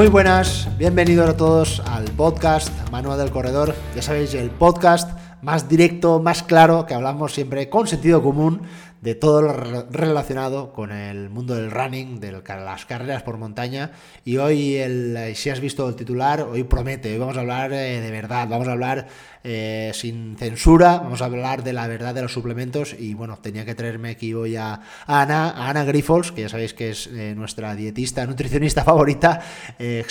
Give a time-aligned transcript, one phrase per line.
[0.00, 3.74] Muy buenas, bienvenidos a todos al podcast Manual del Corredor.
[3.94, 5.10] Ya sabéis, el podcast
[5.42, 8.62] más directo, más claro, que hablamos siempre con sentido común
[9.02, 9.52] de todo lo
[9.90, 13.92] relacionado con el mundo del running, de las carreras por montaña.
[14.24, 18.00] Y hoy, el, si has visto el titular, hoy promete, hoy vamos a hablar eh,
[18.00, 19.06] de verdad, vamos a hablar
[19.42, 23.64] eh, sin censura, vamos a hablar de la verdad de los suplementos y bueno, tenía
[23.64, 27.34] que traerme aquí hoy a, Ana, a Ana Grifols, que ya sabéis que es eh,
[27.34, 29.40] nuestra dietista, nutricionista favorita,
[29.78, 30.04] eh,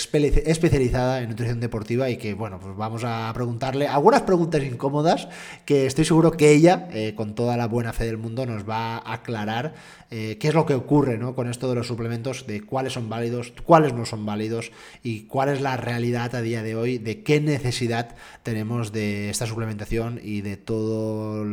[0.46, 5.28] especializada en nutrición deportiva y que bueno, pues vamos a preguntarle algunas preguntas incómodas
[5.64, 9.12] que estoy seguro que ella, con toda la buena fe del mundo, nos va a
[9.12, 9.74] aclarar
[10.10, 11.36] qué es lo que ocurre ¿no?
[11.36, 14.72] con esto de los suplementos, de cuáles son válidos, cuáles no son válidos
[15.04, 19.44] y cuál es la realidad a día de hoy, de qué necesidad tenemos de esta
[19.44, 21.46] suplementación y de todas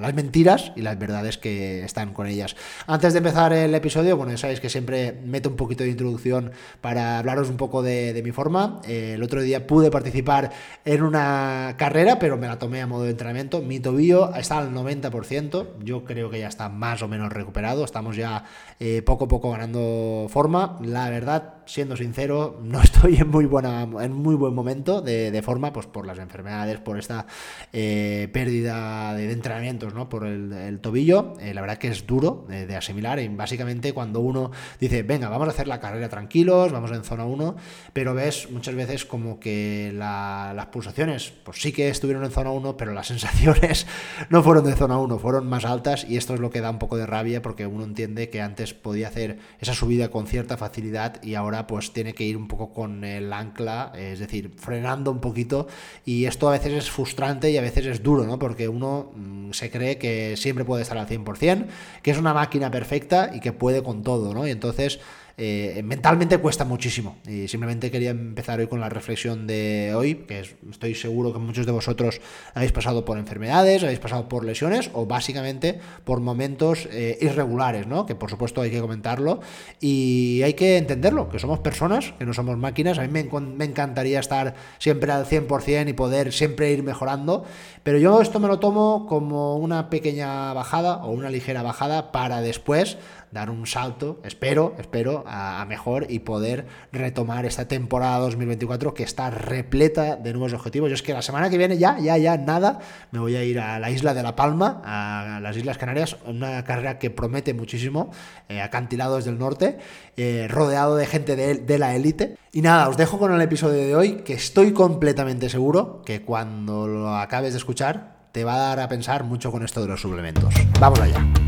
[0.00, 2.54] las mentiras y las verdades que están con ellas.
[2.86, 6.52] Antes de empezar el episodio, bueno, ya sabéis que siempre meto un poquito de introducción
[6.80, 8.80] para hablaros un poco de, mi forma.
[8.86, 10.52] Eh, el otro día pude participar
[10.84, 13.60] en una carrera, pero me la tomé a modo de entrenamiento.
[13.62, 18.16] Mi tobillo está al 90%, yo creo que ya está más o menos recuperado, estamos
[18.16, 18.44] ya
[18.80, 20.78] eh, poco a poco ganando forma.
[20.82, 25.42] La verdad, siendo sincero, no estoy en muy buena, en muy buen momento de, de
[25.42, 27.26] forma, pues por las enfermedades, por esta
[27.72, 30.08] eh, pérdida de, entrenamientos ¿no?
[30.08, 31.34] por el, tobillo.
[31.40, 33.20] Eh, la verdad que es duro de, asimilar.
[33.30, 37.56] Básicamente cuando uno dice, venga, vamos a hacer la carrera tranquilos, vamos en zona 1,
[37.92, 42.76] pero ves muchas veces como que las pulsaciones, pues sí que estuvieron en zona 1,
[42.76, 43.86] pero las sensaciones
[44.30, 46.78] no fueron de zona 1, fueron más altas y esto es lo que da un
[46.78, 51.22] poco de rabia porque uno entiende que antes podía hacer esa subida con cierta facilidad
[51.22, 55.20] y ahora pues tiene que ir un poco con el ancla, es decir, frenando un
[55.20, 55.66] poquito
[56.04, 58.38] y esto a veces es frustrante y a veces es duro, ¿no?
[58.38, 61.66] Porque uno mm, se cree que siempre puede estar al 100%,
[62.02, 64.46] que es una máquina perfecta y que puede con todo, ¿no?
[64.46, 65.00] Y entonces
[65.40, 67.18] eh, mentalmente cuesta muchísimo.
[67.24, 71.64] Y simplemente quería empezar hoy con la reflexión de hoy, que estoy seguro que muchos
[71.64, 72.20] de vosotros
[72.54, 78.04] habéis pasado por enfermedades, habéis pasado por lesiones o básicamente por momentos eh, irregulares, ¿no?
[78.04, 79.38] Que por supuesto hay que comentarlo
[79.80, 82.98] y hay que entenderlo, que somos personas, que no somos máquinas.
[82.98, 87.44] A mí me, me encantaría estar siempre al 100% y poder siempre ir mejorando,
[87.84, 92.40] pero yo esto me lo tomo como una pequeña bajada o una ligera bajada para
[92.40, 92.98] después
[93.30, 99.30] dar un salto, espero, espero, a, mejor y poder retomar esta temporada 2024 que está
[99.30, 100.88] repleta de nuevos objetivos.
[100.88, 102.80] Yo es que la semana que viene ya, ya, ya, nada,
[103.10, 106.64] me voy a ir a la isla de La Palma, a las Islas Canarias, una
[106.64, 108.10] carrera que promete muchísimo,
[108.48, 109.78] eh, acantilados del norte,
[110.16, 112.36] eh, rodeado de gente de, de la élite.
[112.52, 116.86] Y nada, os dejo con el episodio de hoy, que estoy completamente seguro que cuando
[116.86, 120.00] lo acabes de escuchar, te va a dar a pensar mucho con esto de los
[120.00, 120.54] suplementos.
[120.80, 121.47] Vamos allá.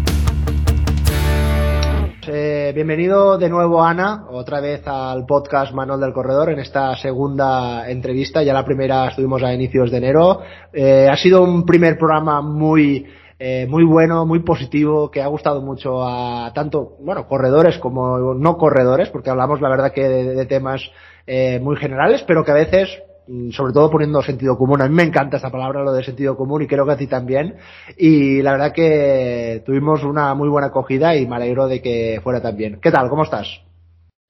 [2.32, 7.90] Eh, bienvenido de nuevo, Ana, otra vez al podcast Manuel del Corredor en esta segunda
[7.90, 8.40] entrevista.
[8.44, 10.40] Ya la primera estuvimos a inicios de enero.
[10.72, 13.04] Eh, ha sido un primer programa muy,
[13.36, 18.56] eh, muy bueno, muy positivo, que ha gustado mucho a tanto, bueno, corredores como no
[18.56, 20.88] corredores, porque hablamos, la verdad, que de, temas
[21.60, 23.02] muy generales, pero que a veces
[23.52, 24.82] sobre todo poniendo sentido común.
[24.82, 27.06] A mí me encanta esta palabra, lo de sentido común, y creo que a ti
[27.06, 27.56] también.
[27.96, 32.40] Y la verdad que tuvimos una muy buena acogida y me alegro de que fuera
[32.40, 32.80] también.
[32.80, 33.08] ¿Qué tal?
[33.08, 33.62] ¿Cómo estás?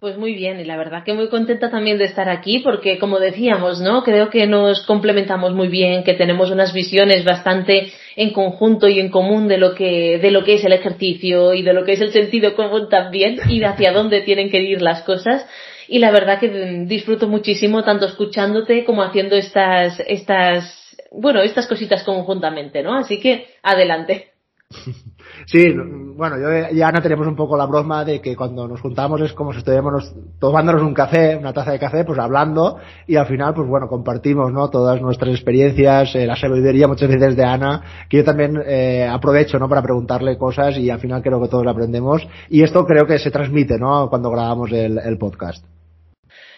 [0.01, 3.19] Pues muy bien, y la verdad que muy contenta también de estar aquí, porque como
[3.19, 4.03] decíamos, ¿no?
[4.03, 9.11] Creo que nos complementamos muy bien, que tenemos unas visiones bastante en conjunto y en
[9.11, 12.01] común de lo que, de lo que es el ejercicio y de lo que es
[12.01, 15.47] el sentido común también, y de hacia dónde tienen que ir las cosas
[15.91, 22.05] y la verdad que disfruto muchísimo tanto escuchándote como haciendo estas, estas, bueno, estas cositas
[22.05, 22.95] conjuntamente, ¿no?
[22.95, 24.31] Así que adelante.
[25.47, 25.73] Sí,
[26.17, 29.33] bueno, yo y Ana tenemos un poco la broma de que cuando nos juntamos es
[29.33, 32.77] como si estuviéramos tomándonos un café, una taza de café, pues hablando
[33.07, 34.69] y al final, pues bueno, compartimos, ¿no?
[34.69, 39.59] Todas nuestras experiencias, eh, la sabiduría muchas veces de Ana, que yo también eh, aprovecho,
[39.59, 39.69] ¿no?
[39.69, 43.31] Para preguntarle cosas y al final creo que todos aprendemos y esto creo que se
[43.31, 44.11] transmite, ¿no?
[44.11, 45.65] Cuando grabamos el podcast.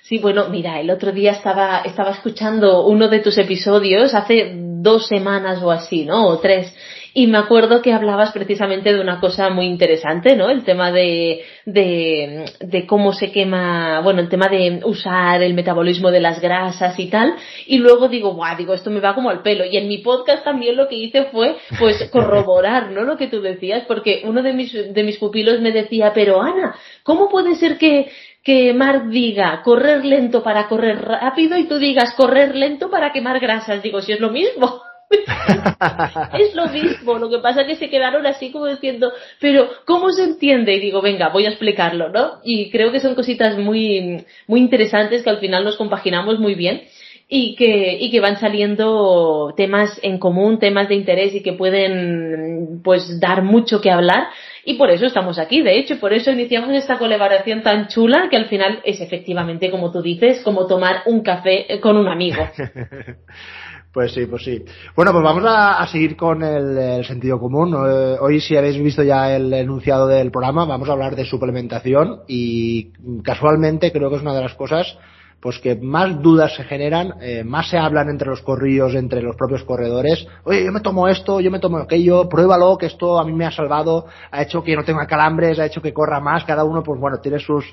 [0.03, 5.07] Sí, bueno, mira, el otro día estaba, estaba escuchando uno de tus episodios hace dos
[5.07, 6.27] semanas o así, ¿no?
[6.27, 6.75] O tres.
[7.15, 10.51] Y me acuerdo que hablabas precisamente de una cosa muy interesante, ¿no?
[10.51, 16.11] El tema de, de, de cómo se quema, bueno, el tema de usar el metabolismo
[16.11, 17.35] de las grasas y tal.
[17.67, 19.65] Y luego digo, guau, digo, esto me va como al pelo.
[19.65, 23.03] Y en mi podcast también lo que hice fue, pues, corroborar, ¿no?
[23.03, 26.75] Lo que tú decías, porque uno de mis, de mis pupilos me decía, pero Ana,
[27.05, 28.11] ¿cómo puede ser que,
[28.43, 33.39] que Mark diga correr lento para correr rápido y tú digas correr lento para quemar
[33.39, 33.83] grasas.
[33.83, 34.83] Digo, si es lo mismo.
[36.39, 40.11] es lo mismo, lo que pasa es que se quedaron así como diciendo, pero ¿cómo
[40.11, 40.75] se entiende?
[40.75, 42.41] Y digo, venga, voy a explicarlo, ¿no?
[42.43, 46.85] Y creo que son cositas muy, muy interesantes que al final nos compaginamos muy bien
[47.29, 52.81] y que, y que van saliendo temas en común, temas de interés y que pueden
[52.83, 54.29] pues dar mucho que hablar
[54.65, 58.37] y por eso estamos aquí, de hecho, por eso iniciamos esta colaboración tan chula que
[58.37, 62.43] al final es efectivamente, como tú dices, como tomar un café con un amigo.
[63.93, 64.65] Pues sí, pues sí.
[64.97, 67.75] Bueno, pues vamos a, seguir con el, sentido común.
[67.75, 72.21] Eh, hoy, si habéis visto ya el enunciado del programa, vamos a hablar de suplementación
[72.27, 72.91] y
[73.23, 74.97] casualmente creo que es una de las cosas
[75.43, 79.35] pues que más dudas se generan, eh, más se hablan entre los corrillos, entre los
[79.35, 80.25] propios corredores.
[80.45, 83.45] Oye, yo me tomo esto, yo me tomo aquello, pruébalo, que esto a mí me
[83.45, 86.45] ha salvado, ha hecho que no tenga calambres, ha hecho que corra más.
[86.45, 87.65] Cada uno, pues bueno, tiene sus,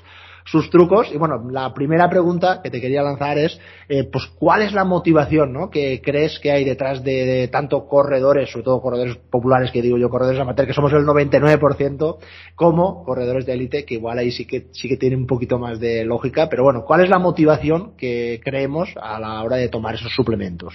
[0.44, 1.08] sus trucos.
[1.12, 3.58] Y bueno, la primera pregunta que te quería lanzar es,
[3.88, 5.70] eh, pues, ¿cuál es la motivación, ¿no?
[5.70, 10.10] Que crees que hay detrás de, tanto corredores, sobre todo corredores populares, que digo yo,
[10.10, 12.18] corredores amateur, que somos el 99%,
[12.54, 15.80] como corredores de élite, que igual ahí sí que, sí que tiene un poquito más
[15.80, 16.48] de lógica.
[16.48, 20.74] Pero bueno, ¿cuál es la motivación que creemos a la hora de tomar esos suplementos?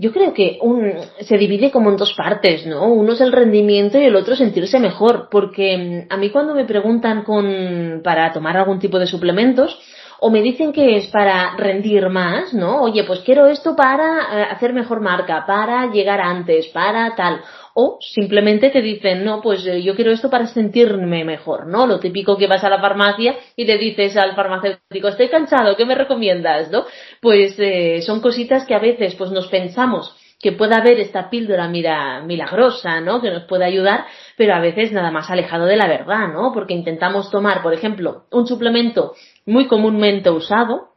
[0.00, 2.86] Yo creo que un, se divide como en dos partes, ¿no?
[2.86, 6.64] Uno es el rendimiento y el otro sentirse mejor, porque mm, a mí cuando me
[6.64, 9.76] preguntan con, para tomar algún tipo de suplementos,
[10.20, 12.82] o me dicen que es para rendir más, ¿no?
[12.82, 17.40] Oye, pues quiero esto para eh, hacer mejor marca, para llegar antes, para tal
[17.80, 21.86] o simplemente te dicen, no, pues eh, yo quiero esto para sentirme mejor, ¿no?
[21.86, 25.84] Lo típico que vas a la farmacia y le dices al farmacéutico, estoy cansado, ¿qué
[25.84, 26.86] me recomiendas, no?
[27.22, 31.68] Pues eh, son cositas que a veces pues nos pensamos que pueda haber esta píldora
[31.68, 33.20] milagrosa, ¿no?
[33.20, 34.06] Que nos pueda ayudar,
[34.36, 36.52] pero a veces nada más alejado de la verdad, ¿no?
[36.52, 39.14] Porque intentamos tomar, por ejemplo, un suplemento
[39.48, 40.90] muy comúnmente usado,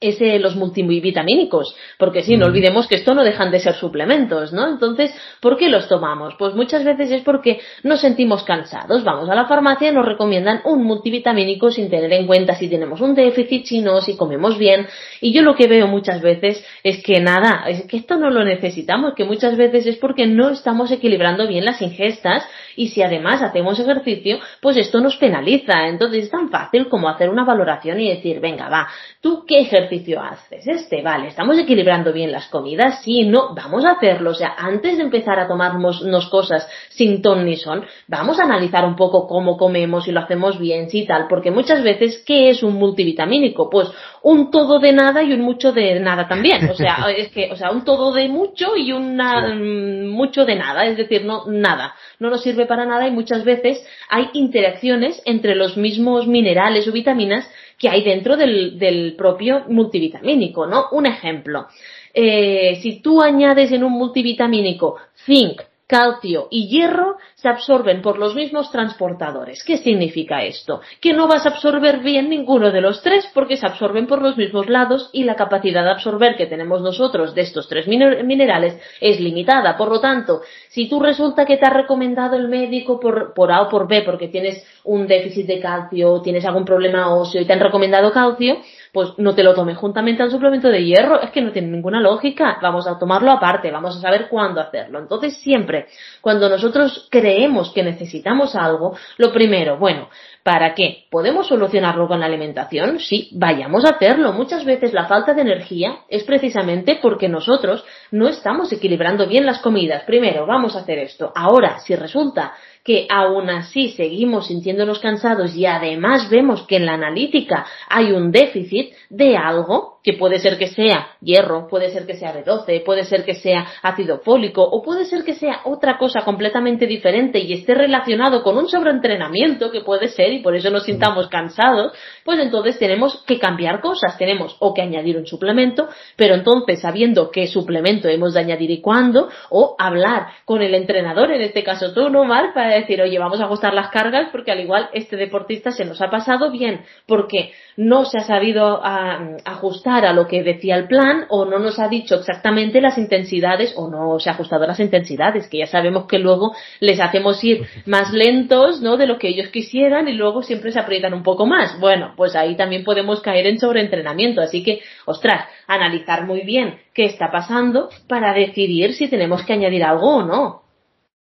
[0.00, 2.48] es los multivitamínicos, porque sí, no mm.
[2.50, 4.68] olvidemos que esto no dejan de ser suplementos, ¿no?
[4.68, 6.34] Entonces, ¿por qué los tomamos?
[6.38, 10.60] Pues muchas veces es porque nos sentimos cansados, vamos a la farmacia y nos recomiendan
[10.64, 14.86] un multivitamínico sin tener en cuenta si tenemos un déficit, si no, si comemos bien,
[15.20, 18.44] y yo lo que veo muchas veces es que nada, es que esto no lo
[18.44, 22.44] necesitamos, que muchas veces es porque no estamos equilibrando bien las ingestas
[22.76, 25.88] y si además hacemos ejercicio, pues esto nos penaliza.
[25.88, 28.86] Entonces es tan fácil como hacer una valoración y decir, venga, va,
[29.20, 29.87] ¿tú qué ejercicio
[30.20, 30.66] haces?
[30.66, 33.02] Este, vale, ¿estamos equilibrando bien las comidas?
[33.02, 34.30] Sí, no, vamos a hacerlo.
[34.30, 38.84] O sea, antes de empezar a tomarnos cosas sin ton ni son, vamos a analizar
[38.84, 42.62] un poco cómo comemos y lo hacemos bien, sí, tal, porque muchas veces, ¿qué es
[42.62, 43.68] un multivitamínico?
[43.70, 43.90] Pues
[44.22, 46.68] un todo de nada y un mucho de nada también.
[46.70, 50.56] O sea, es que, o sea, un todo de mucho y un mm, mucho de
[50.56, 51.94] nada, es decir, no, nada.
[52.18, 56.92] No nos sirve para nada y muchas veces hay interacciones entre los mismos minerales o
[56.92, 60.86] vitaminas que hay dentro del, propio multivitamínico, ¿no?
[60.90, 61.68] Un ejemplo.
[62.12, 68.34] Eh, si tú añades en un multivitamínico zinc, calcio y hierro se absorben por los
[68.34, 69.64] mismos transportadores.
[69.64, 70.82] ¿Qué significa esto?
[71.00, 74.36] Que no vas a absorber bien ninguno de los tres porque se absorben por los
[74.36, 79.18] mismos lados y la capacidad de absorber que tenemos nosotros de estos tres minerales es
[79.18, 79.76] limitada.
[79.76, 83.62] Por lo tanto, si tú resulta que te ha recomendado el médico por, por A
[83.62, 87.54] o por B porque tienes un déficit de calcio, tienes algún problema óseo y te
[87.54, 88.58] han recomendado calcio,
[88.98, 92.00] pues no te lo tomes juntamente al suplemento de hierro, es que no tiene ninguna
[92.00, 94.98] lógica, vamos a tomarlo aparte, vamos a saber cuándo hacerlo.
[94.98, 95.86] Entonces siempre,
[96.20, 100.08] cuando nosotros creemos que necesitamos algo, lo primero, bueno,
[100.48, 101.04] ¿Para qué?
[101.10, 103.00] ¿Podemos solucionarlo con la alimentación?
[103.00, 104.32] Sí, vayamos a hacerlo.
[104.32, 109.58] Muchas veces la falta de energía es precisamente porque nosotros no estamos equilibrando bien las
[109.58, 110.04] comidas.
[110.04, 111.32] Primero, vamos a hacer esto.
[111.34, 112.54] Ahora, si resulta
[112.88, 118.32] que aún así seguimos sintiéndonos cansados y además vemos que en la analítica hay un
[118.32, 123.04] déficit de algo, que puede ser que sea hierro, puede ser que sea B12, puede
[123.04, 127.52] ser que sea ácido fólico o puede ser que sea otra cosa completamente diferente y
[127.52, 131.92] esté relacionado con un sobreentrenamiento que puede ser y por eso nos sintamos cansados,
[132.24, 137.30] pues entonces tenemos que cambiar cosas, tenemos o que añadir un suplemento, pero entonces sabiendo
[137.30, 141.92] qué suplemento hemos de añadir y cuándo, o hablar con el entrenador, en este caso
[141.92, 142.54] tú, ¿no, Mar?
[142.54, 146.00] Para decir, oye, vamos a ajustar las cargas porque al igual este deportista se nos
[146.00, 150.86] ha pasado bien, porque no se ha sabido ah, ajustar a lo que decía el
[150.86, 154.68] plan o no nos ha dicho exactamente las intensidades o no se ha ajustado a
[154.68, 158.96] las intensidades, que ya sabemos que luego les hacemos ir más lentos, ¿no?
[158.96, 161.78] De lo que ellos quisieran y luego siempre se aprietan un poco más.
[161.80, 167.04] Bueno, pues ahí también podemos caer en sobreentrenamiento, así que, ostras, analizar muy bien qué
[167.04, 170.67] está pasando para decidir si tenemos que añadir algo o no.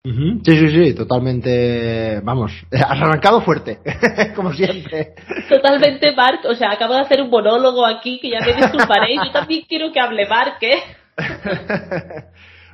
[0.04, 3.78] Sí, sí, sí, totalmente, vamos, has arrancado fuerte,
[4.34, 5.14] como siempre.
[5.48, 9.30] Totalmente, Mark, o sea, acabo de hacer un monólogo aquí que ya me disculparéis, yo
[9.30, 10.82] también quiero que hable Mark, ¿eh?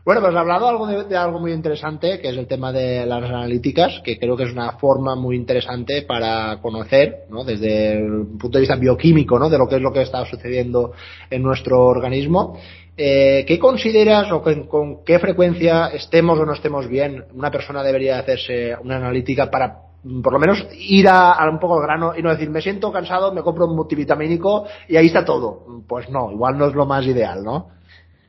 [0.09, 4.01] Bueno, pues hablado algo de, algo muy interesante, que es el tema de las analíticas,
[4.03, 7.45] que creo que es una forma muy interesante para conocer, ¿no?
[7.45, 9.51] desde el punto de vista bioquímico, ¿no?
[9.51, 10.93] de lo que es lo que está sucediendo
[11.29, 12.59] en nuestro organismo.
[13.01, 18.19] Eh, ¿Qué consideras o con, qué frecuencia estemos o no estemos bien una persona debería
[18.19, 19.83] hacerse una analítica para
[20.21, 23.33] por lo menos ir a, un poco al grano y no decir me siento cansado,
[23.33, 25.65] me compro un multivitamínico y ahí está todo?
[25.87, 27.69] Pues no, igual no es lo más ideal, ¿no?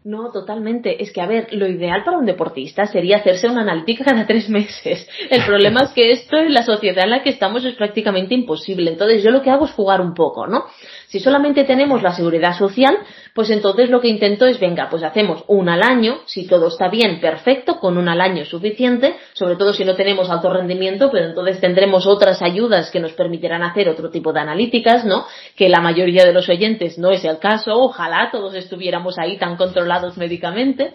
[0.03, 1.03] No, totalmente.
[1.03, 4.49] Es que, a ver, lo ideal para un deportista sería hacerse una analítica cada tres
[4.49, 5.07] meses.
[5.29, 8.91] El problema es que esto en la sociedad en la que estamos es prácticamente imposible.
[8.91, 10.65] Entonces, yo lo que hago es jugar un poco, ¿no?
[11.09, 12.95] Si solamente tenemos la seguridad social,
[13.33, 16.87] pues entonces lo que intento es, venga, pues hacemos una al año, si todo está
[16.87, 21.09] bien, perfecto, con una al año es suficiente, sobre todo si no tenemos alto rendimiento,
[21.11, 25.25] pero entonces tendremos otras ayudas que nos permitirán hacer otro tipo de analíticas, ¿no?
[25.55, 29.57] Que la mayoría de los oyentes no es el caso, ojalá todos estuviéramos ahí tan
[29.57, 30.93] controlados médicamente,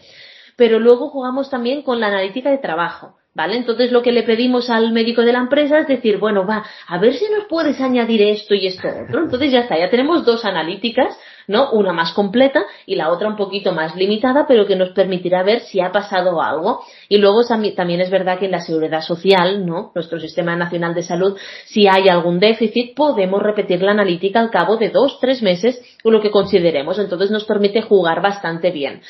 [0.57, 3.17] pero luego jugamos también con la analítica de trabajo.
[3.35, 3.57] ¿Vale?
[3.57, 6.99] Entonces lo que le pedimos al médico de la empresa es decir, bueno, va, a
[6.99, 9.25] ver si nos puedes añadir esto y esto otro.
[9.25, 11.73] Entonces ya está, ya tenemos dos analíticas, ¿no?
[11.73, 15.63] Una más completa y la otra un poquito más limitada, pero que nos permitirá ver
[15.63, 16.85] si ha pasado algo.
[17.09, 17.43] Y luego
[17.77, 19.93] también es verdad que en la seguridad social, ¿no?
[19.95, 24.77] Nuestro sistema nacional de salud, si hay algún déficit, podemos repetir la analítica al cabo
[24.77, 26.99] de dos, tres meses o lo que consideremos.
[26.99, 29.03] Entonces nos permite jugar bastante bien.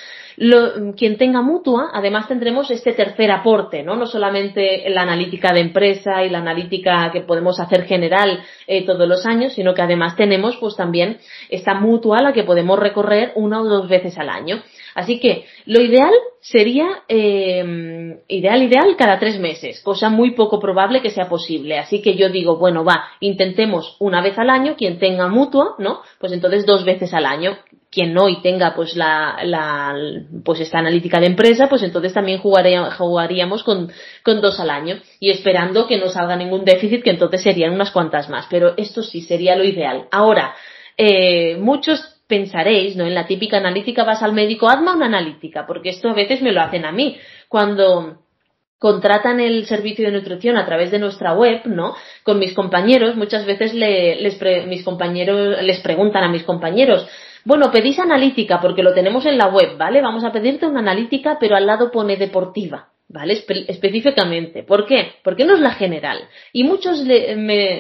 [0.96, 3.94] Quien tenga mutua, además tendremos este tercer aporte, ¿no?
[3.94, 9.08] No solamente la analítica de empresa y la analítica que podemos hacer general eh, todos
[9.08, 11.18] los años, sino que además tenemos pues también
[11.50, 14.60] esta mutua a la que podemos recorrer una o dos veces al año.
[14.94, 21.02] Así que lo ideal sería eh, ideal, ideal cada tres meses, cosa muy poco probable
[21.02, 21.78] que sea posible.
[21.78, 26.02] Así que yo digo, bueno, va, intentemos una vez al año, quien tenga mutua, ¿no?
[26.20, 27.56] Pues entonces dos veces al año.
[27.90, 29.94] Quien no y tenga pues la, la
[30.44, 33.92] pues esta analítica de empresa, pues entonces también jugaríamos con,
[34.24, 37.92] con dos al año y esperando que no salga ningún déficit, que entonces serían unas
[37.92, 38.48] cuantas más.
[38.50, 40.08] Pero esto sí sería lo ideal.
[40.10, 40.56] Ahora,
[40.96, 43.04] eh, muchos pensaréis, ¿no?
[43.06, 46.52] En la típica analítica vas al médico, hazme una analítica, porque esto a veces me
[46.52, 47.18] lo hacen a mí.
[47.48, 48.24] Cuando
[48.78, 51.94] contratan el servicio de nutrición a través de nuestra web, ¿no?
[52.22, 57.06] Con mis compañeros, muchas veces les mis compañeros les preguntan a mis compañeros,
[57.44, 60.00] bueno, pedís analítica porque lo tenemos en la web, ¿vale?
[60.00, 62.88] Vamos a pedirte una analítica, pero al lado pone deportiva.
[63.14, 63.44] ¿Vale?
[63.68, 64.64] específicamente.
[64.64, 65.12] ¿Por qué?
[65.22, 66.18] Porque no es la general.
[66.52, 67.00] Y muchos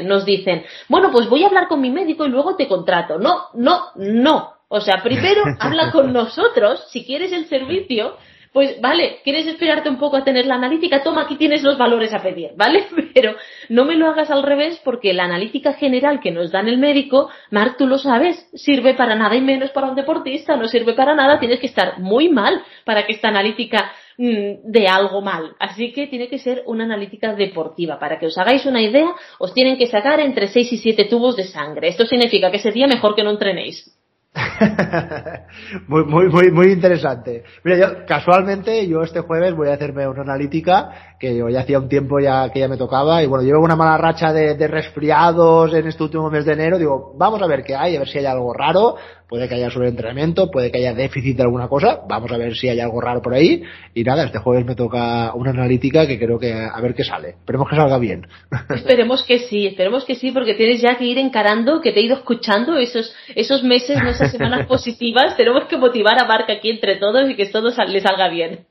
[0.04, 3.18] nos dicen, bueno, pues voy a hablar con mi médico y luego te contrato.
[3.18, 4.52] No, no, no.
[4.68, 8.16] O sea, primero habla con nosotros, si quieres el servicio,
[8.52, 12.14] pues vale, quieres esperarte un poco a tener la analítica, toma, aquí tienes los valores
[12.14, 12.86] a pedir, ¿vale?
[13.12, 13.34] Pero
[13.68, 17.28] no me lo hagas al revés porque la analítica general que nos da el médico,
[17.50, 21.16] Marc, tú lo sabes, sirve para nada y menos para un deportista, no sirve para
[21.16, 25.54] nada, tienes que estar muy mal para que esta analítica de algo mal.
[25.58, 27.98] Así que tiene que ser una analítica deportiva.
[27.98, 31.36] Para que os hagáis una idea, os tienen que sacar entre 6 y 7 tubos
[31.36, 31.88] de sangre.
[31.88, 33.90] Esto significa que ese día mejor que no entrenéis.
[35.86, 37.44] muy, muy, muy, muy interesante.
[37.62, 41.78] Mira, yo casualmente, yo este jueves voy a hacerme una analítica que yo ya hacía
[41.78, 44.66] un tiempo ya que ya me tocaba y bueno, llevo una mala racha de, de
[44.66, 46.78] resfriados en este último mes de enero.
[46.78, 48.96] Digo, vamos a ver qué hay, a ver si hay algo raro
[49.28, 52.68] puede que haya sobreentrenamiento, puede que haya déficit de alguna cosa, vamos a ver si
[52.68, 53.62] hay algo raro por ahí,
[53.94, 57.30] y nada, este jueves me toca una analítica que creo que a ver qué sale,
[57.30, 58.26] esperemos que salga bien.
[58.74, 62.04] Esperemos que sí, esperemos que sí, porque tienes ya que ir encarando, que te he
[62.04, 63.98] ido escuchando esos, esos meses,
[64.30, 68.28] semanas positivas, tenemos que motivar a Marca aquí entre todos y que todo le salga
[68.28, 68.66] bien.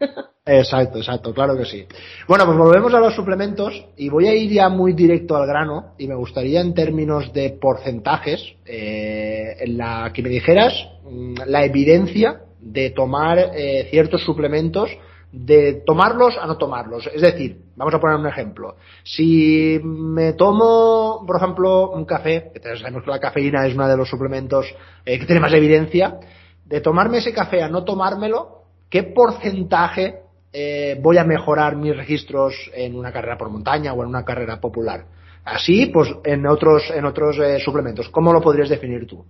[0.46, 1.86] Exacto, exacto, claro que sí.
[2.28, 5.94] Bueno, pues volvemos a los suplementos y voy a ir ya muy directo al grano
[5.98, 11.64] y me gustaría en términos de porcentajes, eh, en la que me dijeras mm, la
[11.64, 14.90] evidencia de tomar eh, ciertos suplementos,
[15.34, 17.10] de tomarlos a no tomarlos.
[17.14, 18.78] Es decir, vamos a poner un ejemplo.
[19.04, 23.98] Si me tomo, por ejemplo, un café, que sabemos que la cafeína es uno de
[23.98, 24.74] los suplementos
[25.06, 26.20] eh, que tiene más evidencia,
[26.64, 30.24] de tomarme ese café a no tomármelo, ¿qué porcentaje
[30.56, 34.62] eh, voy a mejorar mis registros en una carrera por montaña o en una carrera
[34.62, 35.06] popular.
[35.44, 38.08] Así, pues en otros, en otros eh, suplementos.
[38.10, 39.26] ¿Cómo lo podrías definir tú?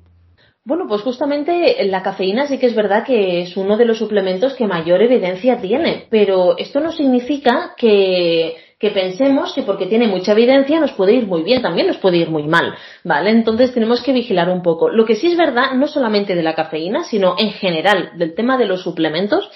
[0.65, 4.53] Bueno, pues justamente la cafeína sí que es verdad que es uno de los suplementos
[4.53, 10.32] que mayor evidencia tiene, pero esto no significa que, que pensemos que porque tiene mucha
[10.32, 13.29] evidencia nos puede ir muy bien, también nos puede ir muy mal, ¿vale?
[13.29, 14.88] Entonces tenemos que vigilar un poco.
[14.88, 18.58] Lo que sí es verdad, no solamente de la cafeína, sino en general del tema
[18.58, 19.50] de los suplementos,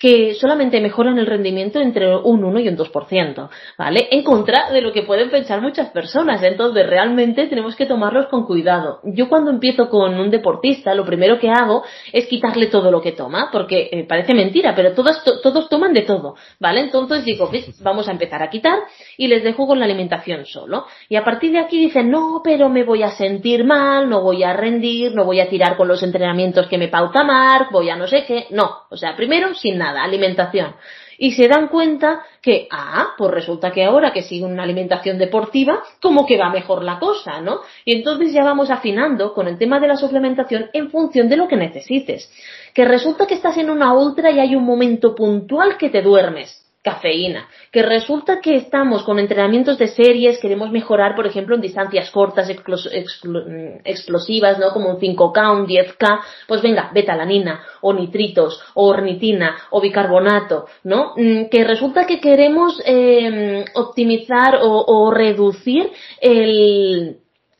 [0.00, 4.08] que solamente mejoran el rendimiento entre un 1 y un 2%, ¿vale?
[4.10, 6.42] En contra de lo que pueden pensar muchas personas.
[6.42, 9.00] Entonces, realmente tenemos que tomarlos con cuidado.
[9.04, 13.12] Yo cuando empiezo con un deportista, lo primero que hago es quitarle todo lo que
[13.12, 16.80] toma, porque eh, parece mentira, pero todos, todos toman de todo, ¿vale?
[16.80, 17.50] Entonces digo,
[17.82, 18.78] vamos a empezar a quitar
[19.18, 20.86] y les dejo con la alimentación solo.
[21.10, 24.44] Y a partir de aquí dicen, no, pero me voy a sentir mal, no voy
[24.44, 27.96] a rendir, no voy a tirar con los entrenamientos que me pauta Mark, voy a
[27.96, 28.46] no sé qué.
[28.48, 30.74] No, o sea, primero sin nada, alimentación
[31.22, 35.82] y se dan cuenta que, ah, pues resulta que ahora que sigue una alimentación deportiva,
[36.00, 37.60] como que va mejor la cosa, ¿no?
[37.84, 41.46] Y entonces ya vamos afinando con el tema de la suplementación en función de lo
[41.46, 42.32] que necesites.
[42.72, 46.69] Que resulta que estás en una ultra y hay un momento puntual que te duermes
[46.82, 52.10] cafeína, que resulta que estamos con entrenamientos de series, queremos mejorar, por ejemplo, en distancias
[52.10, 54.72] cortas, mm, explosivas, ¿no?
[54.72, 61.12] Como un 5K, un 10K, pues venga, betalanina, o nitritos, o ornitina, o bicarbonato, ¿no?
[61.16, 65.90] Mm, que resulta que queremos eh, optimizar o, reducir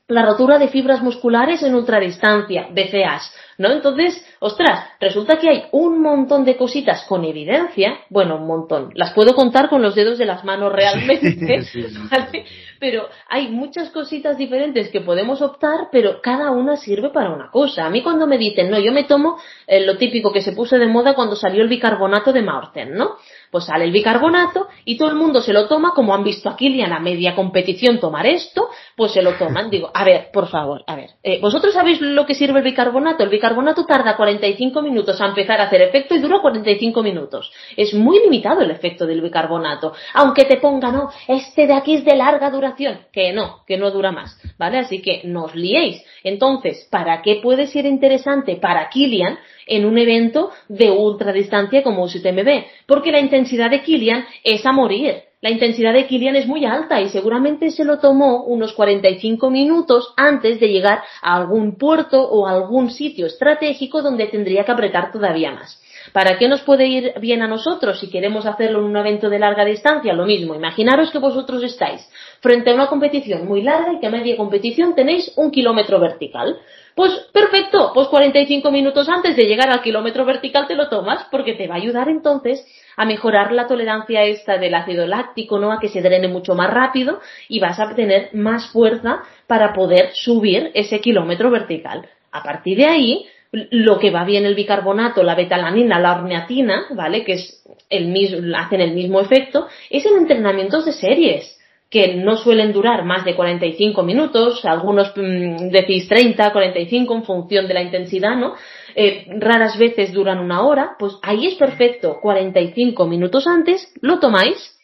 [0.09, 3.71] la rotura de fibras musculares en ultradistancia, BCAs, ¿no?
[3.71, 9.13] Entonces, ostras, resulta que hay un montón de cositas con evidencia, bueno, un montón, las
[9.13, 11.63] puedo contar con los dedos de las manos realmente,
[12.11, 12.47] ¿vale?
[12.79, 17.85] Pero hay muchas cositas diferentes que podemos optar, pero cada una sirve para una cosa.
[17.85, 19.37] A mí cuando me dicen, no, yo me tomo
[19.67, 23.17] eh, lo típico que se puso de moda cuando salió el bicarbonato de Maurten, ¿no?
[23.51, 26.57] Pues sale el bicarbonato y todo el mundo se lo toma, como han visto a
[26.57, 29.69] Kilian a media competición tomar esto, pues se lo toman.
[29.69, 33.23] Digo, a ver, por favor, a ver, eh, ¿vosotros sabéis lo que sirve el bicarbonato?
[33.23, 33.50] El bicarbonato
[33.87, 37.53] tarda 45 minutos a empezar a hacer efecto y dura 45 minutos.
[37.77, 39.93] Es muy limitado el efecto del bicarbonato.
[40.15, 43.01] Aunque te ponga, no, este de aquí es de larga duración.
[43.13, 44.39] Que no, que no dura más.
[44.59, 44.79] ¿Vale?
[44.79, 46.03] Así que no os liéis.
[46.23, 49.39] Entonces, ¿para qué puede ser interesante para Kilian
[49.71, 55.23] en un evento de ultradistancia como UTMB, porque la intensidad de Kilian es a morir.
[55.41, 60.13] La intensidad de Kilian es muy alta y seguramente se lo tomó unos 45 minutos
[60.19, 65.53] antes de llegar a algún puerto o algún sitio estratégico donde tendría que apretar todavía
[65.53, 65.81] más.
[66.13, 69.39] ¿Para qué nos puede ir bien a nosotros si queremos hacerlo en un evento de
[69.39, 70.13] larga distancia?
[70.13, 72.07] Lo mismo, imaginaros que vosotros estáis
[72.41, 76.59] frente a una competición muy larga y que a media competición tenéis un kilómetro vertical.
[77.01, 81.55] Pues perfecto, pues 45 minutos antes de llegar al kilómetro vertical te lo tomas porque
[81.55, 82.63] te va a ayudar entonces
[82.95, 85.73] a mejorar la tolerancia esta del ácido láctico, ¿no?
[85.73, 90.11] A que se drene mucho más rápido y vas a tener más fuerza para poder
[90.13, 92.07] subir ese kilómetro vertical.
[92.33, 97.25] A partir de ahí, lo que va bien el bicarbonato, la betalanina, la orniatina, ¿vale?
[97.25, 101.60] Que es el mismo, hacen el mismo efecto, es en entrenamientos de series
[101.91, 107.67] que no suelen durar más de 45 minutos, algunos mmm, decís 30, 45 en función
[107.67, 108.55] de la intensidad, ¿no?
[108.95, 114.77] Eh, raras veces duran una hora, pues ahí es perfecto, 45 minutos antes lo tomáis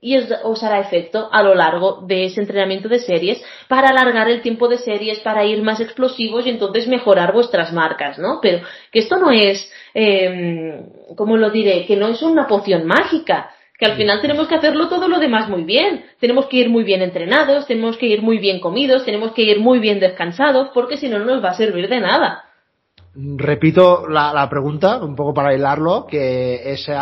[0.00, 4.42] y os, hará efecto a lo largo de ese entrenamiento de series para alargar el
[4.42, 8.38] tiempo de series, para ir más explosivos y entonces mejorar vuestras marcas, ¿no?
[8.40, 10.80] Pero que esto no es, eh,
[11.16, 11.86] ¿cómo lo diré?
[11.86, 13.50] Que no es una poción mágica
[13.82, 16.04] que al final tenemos que hacerlo todo lo demás muy bien.
[16.20, 19.58] Tenemos que ir muy bien entrenados, tenemos que ir muy bien comidos, tenemos que ir
[19.58, 22.44] muy bien descansados, porque si no, no nos va a servir de nada.
[23.16, 26.94] Repito la, pregunta, un poco para hilarlo, que ese,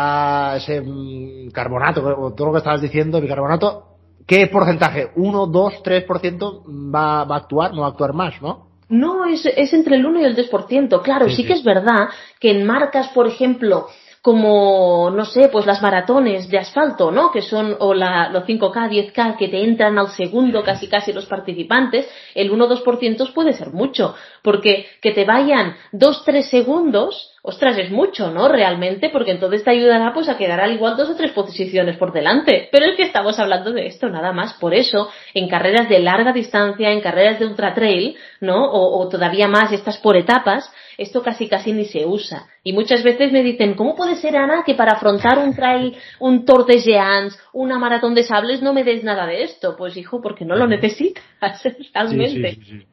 [0.55, 2.01] ese mm, carbonato,
[2.35, 3.83] todo lo que estabas diciendo, bicarbonato,
[4.25, 5.13] ¿qué porcentaje?
[5.13, 7.75] ¿1, 2, 3% va, va a actuar?
[7.75, 8.71] ¿No va a actuar más, no?
[8.89, 11.01] No, es, es entre el 1 y el 2%.
[11.03, 13.85] Claro, sí, sí que es verdad que en marcas, por ejemplo,
[14.21, 17.31] como, no sé, pues las maratones de asfalto, ¿no?
[17.31, 21.25] Que son, o la, los 5K, 10K, que te entran al segundo casi casi los
[21.25, 28.31] participantes, el 1-2% puede ser mucho, porque que te vayan 2-3 segundos, ostras, es mucho,
[28.31, 28.47] ¿no?
[28.47, 32.13] Realmente, porque entonces te ayudará pues a quedar al igual dos o tres posiciones por
[32.13, 32.69] delante.
[32.71, 34.53] Pero es que estamos hablando de esto, nada más.
[34.53, 38.65] Por eso, en carreras de larga distancia, en carreras de ultra trail, ¿no?
[38.65, 42.47] O, o todavía más estas por etapas, esto casi casi ni se usa.
[42.63, 46.45] Y muchas veces me dicen, ¿cómo puede ser, Ana, que para afrontar un trail, un
[46.45, 49.75] Tour de Géants, una maratón de sables, no me des nada de esto?
[49.75, 51.23] Pues hijo, porque no lo necesitas
[51.93, 52.59] realmente.
[52.63, 52.85] Sí,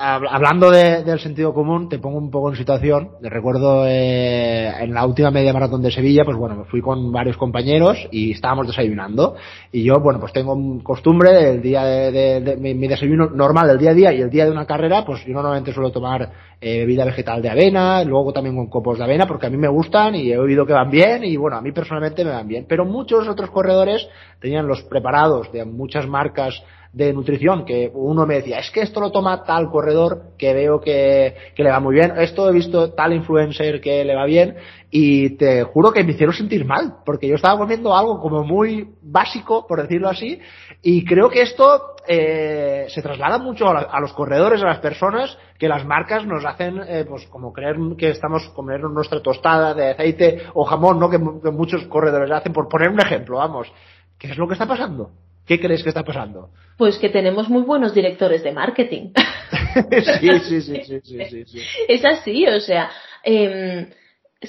[0.00, 3.10] hablando del sentido común, te pongo un poco en situación.
[3.22, 7.36] Recuerdo eh, en la última media maratón de Sevilla, pues bueno, me fui con varios
[7.36, 9.36] compañeros y estábamos desayunando.
[9.70, 13.94] Y yo, bueno, pues tengo costumbre el día de, mi, desayuno normal del día a
[13.94, 17.40] día y el día de una carrera, pues yo normalmente suelo tomar eh, bebida vegetal
[17.40, 20.38] de avena, luego también con copos de avena, porque a mí me gustan y he
[20.38, 22.66] oído que van bien y bueno, a mí personalmente me van bien.
[22.68, 24.08] Pero muchos otros corredores
[24.40, 26.60] tenían los preparados de muchas marcas
[26.94, 30.80] de nutrición, que uno me decía, es que esto lo toma tal corredor que veo
[30.80, 34.56] que, que le va muy bien, esto he visto tal influencer que le va bien,
[34.90, 38.94] y te juro que me hicieron sentir mal, porque yo estaba comiendo algo como muy
[39.02, 40.38] básico, por decirlo así,
[40.82, 45.68] y creo que esto eh, se traslada mucho a, los corredores, a las personas, que
[45.68, 50.42] las marcas nos hacen, eh, pues como creer que estamos comiendo nuestra tostada de aceite
[50.54, 51.10] o jamón, ¿no?
[51.10, 53.72] Que, que muchos corredores hacen, por poner un ejemplo, vamos.
[54.16, 55.10] ¿Qué es lo que está pasando?
[55.46, 56.50] ¿Qué crees que está pasando?
[56.78, 59.12] Pues que tenemos muy buenos directores de marketing.
[60.20, 62.90] sí, sí, sí, sí, sí, sí, Es así, o sea,
[63.22, 63.88] eh,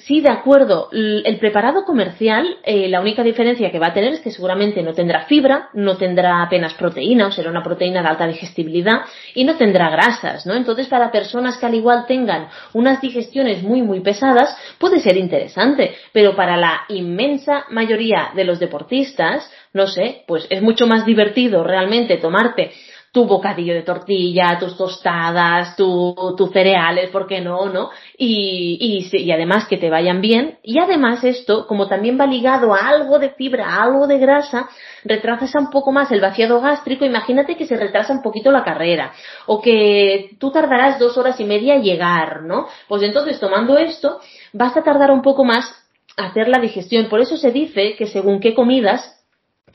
[0.03, 0.89] Sí, de acuerdo.
[0.91, 4.93] El preparado comercial, eh, la única diferencia que va a tener es que seguramente no
[4.93, 9.01] tendrá fibra, no tendrá apenas proteína, o será una proteína de alta digestibilidad,
[9.33, 10.53] y no tendrá grasas, ¿no?
[10.53, 15.95] Entonces, para personas que al igual tengan unas digestiones muy, muy pesadas, puede ser interesante,
[16.11, 21.63] pero para la inmensa mayoría de los deportistas, no sé, pues es mucho más divertido
[21.63, 22.71] realmente tomarte
[23.15, 27.69] tu bocadillo de tortilla, tus tostadas, tus cereales, ¿por qué no?
[27.69, 27.89] ¿no?
[28.17, 30.57] Y, y, además que te vayan bien.
[30.61, 34.67] Y además esto, como también va ligado a algo de fibra, a algo de grasa,
[35.05, 37.05] retrasa un poco más el vaciado gástrico.
[37.05, 39.13] Imagínate que se retrasa un poquito la carrera.
[39.45, 42.67] O que tú tardarás dos horas y media en llegar, ¿no?
[42.89, 44.19] Pues entonces tomando esto,
[44.51, 45.73] vas a tardar un poco más
[46.17, 47.07] hacer la digestión.
[47.07, 49.14] Por eso se dice que según qué comidas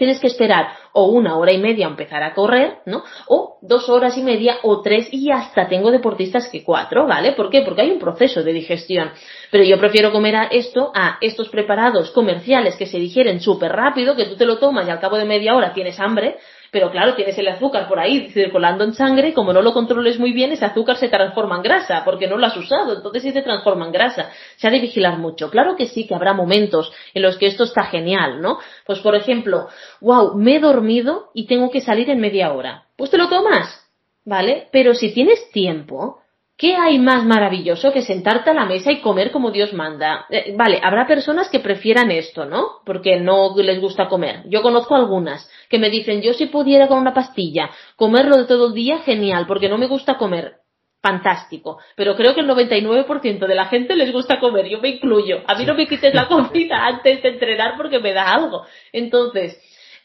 [0.01, 3.05] tienes que esperar o una hora y media a empezar a correr, ¿no?
[3.29, 7.33] O dos horas y media o tres y hasta tengo deportistas que cuatro, ¿vale?
[7.33, 7.61] ¿Por qué?
[7.61, 9.11] Porque hay un proceso de digestión.
[9.51, 14.17] Pero yo prefiero comer a esto a estos preparados comerciales que se digieren súper rápido,
[14.17, 16.39] que tú te lo tomas y al cabo de media hora tienes hambre,
[16.71, 20.33] pero claro, tienes el azúcar por ahí circulando en sangre como no lo controles muy
[20.33, 23.43] bien, ese azúcar se transforma en grasa porque no lo has usado, entonces sí se
[23.43, 24.31] transforma en grasa.
[24.57, 25.51] Se ha de vigilar mucho.
[25.51, 28.59] Claro que sí que habrá momentos en los que esto está genial, ¿no?
[28.87, 29.69] Pues por ejemplo,
[30.01, 32.85] wow, me he dormido y tengo que salir en media hora.
[32.97, 33.89] Pues te lo tomas,
[34.25, 34.69] ¿vale?
[34.71, 36.20] Pero si tienes tiempo,
[36.61, 40.27] ¿Qué hay más maravilloso que sentarte a la mesa y comer como Dios manda?
[40.29, 42.83] Eh, vale, habrá personas que prefieran esto, ¿no?
[42.85, 44.43] Porque no les gusta comer.
[44.45, 48.67] Yo conozco algunas que me dicen, yo si pudiera con una pastilla comerlo de todo
[48.67, 50.57] el día, genial, porque no me gusta comer.
[51.01, 51.79] Fantástico.
[51.97, 55.41] Pero creo que el 99% de la gente les gusta comer, yo me incluyo.
[55.47, 58.67] A mí no me quites la comida antes de entrenar porque me da algo.
[58.93, 59.59] Entonces,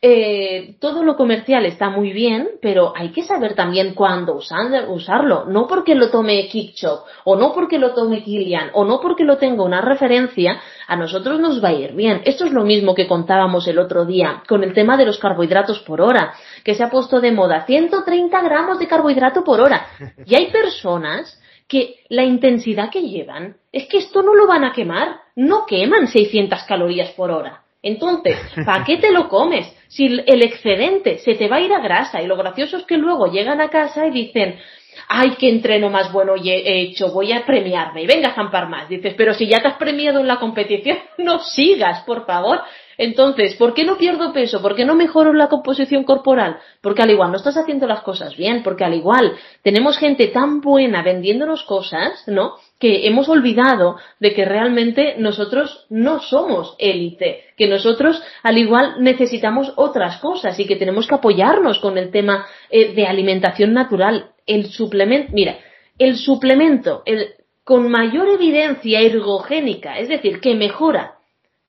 [0.08, 5.46] eh, todo lo comercial está muy bien, pero hay que saber también cuándo usarlo.
[5.46, 9.38] No porque lo tome Kickchop, o no porque lo tome Kilian, o no porque lo
[9.38, 12.22] tenga una referencia, a nosotros nos va a ir bien.
[12.26, 15.80] Esto es lo mismo que contábamos el otro día con el tema de los carbohidratos
[15.80, 19.88] por hora, que se ha puesto de moda 130 gramos de carbohidrato por hora.
[20.28, 24.72] Y hay personas que la intensidad que llevan es que esto no lo van a
[24.72, 27.66] quemar, no queman 600 calorías por hora.
[27.86, 29.72] Entonces, ¿para qué te lo comes?
[29.88, 32.98] Si el excedente se te va a ir a grasa y lo gracioso es que
[32.98, 34.60] luego llegan a casa y dicen,
[35.08, 38.90] ay, qué entreno más bueno he hecho, voy a premiarme y venga a zampar más.
[38.90, 42.62] Dices, pero si ya te has premiado en la competición, no sigas, por favor.
[42.98, 44.62] Entonces, ¿por qué no pierdo peso?
[44.62, 46.58] ¿Por qué no mejoro la composición corporal?
[46.82, 50.62] Porque al igual no estás haciendo las cosas bien, porque al igual tenemos gente tan
[50.62, 52.56] buena vendiéndonos cosas, ¿no?
[52.80, 59.74] Que hemos olvidado de que realmente nosotros no somos élite, que nosotros al igual necesitamos
[59.76, 64.32] otras cosas y que tenemos que apoyarnos con el tema eh, de alimentación natural.
[64.46, 65.58] El suplemento, mira,
[65.98, 71.15] el suplemento el, con mayor evidencia ergogénica, es decir, que mejora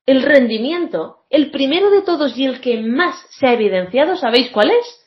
[0.07, 4.71] el rendimiento, el primero de todos y el que más se ha evidenciado, ¿sabéis cuál
[4.71, 5.03] es?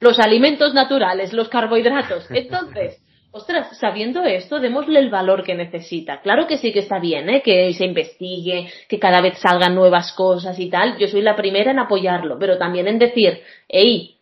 [0.00, 2.28] Los alimentos naturales, los carbohidratos.
[2.30, 3.00] Entonces,
[3.30, 6.20] ostras, sabiendo esto, démosle el valor que necesita.
[6.20, 7.40] Claro que sí que está bien, ¿eh?
[7.42, 10.98] que se investigue, que cada vez salgan nuevas cosas y tal.
[10.98, 14.18] Yo soy la primera en apoyarlo, pero también en decir, hey,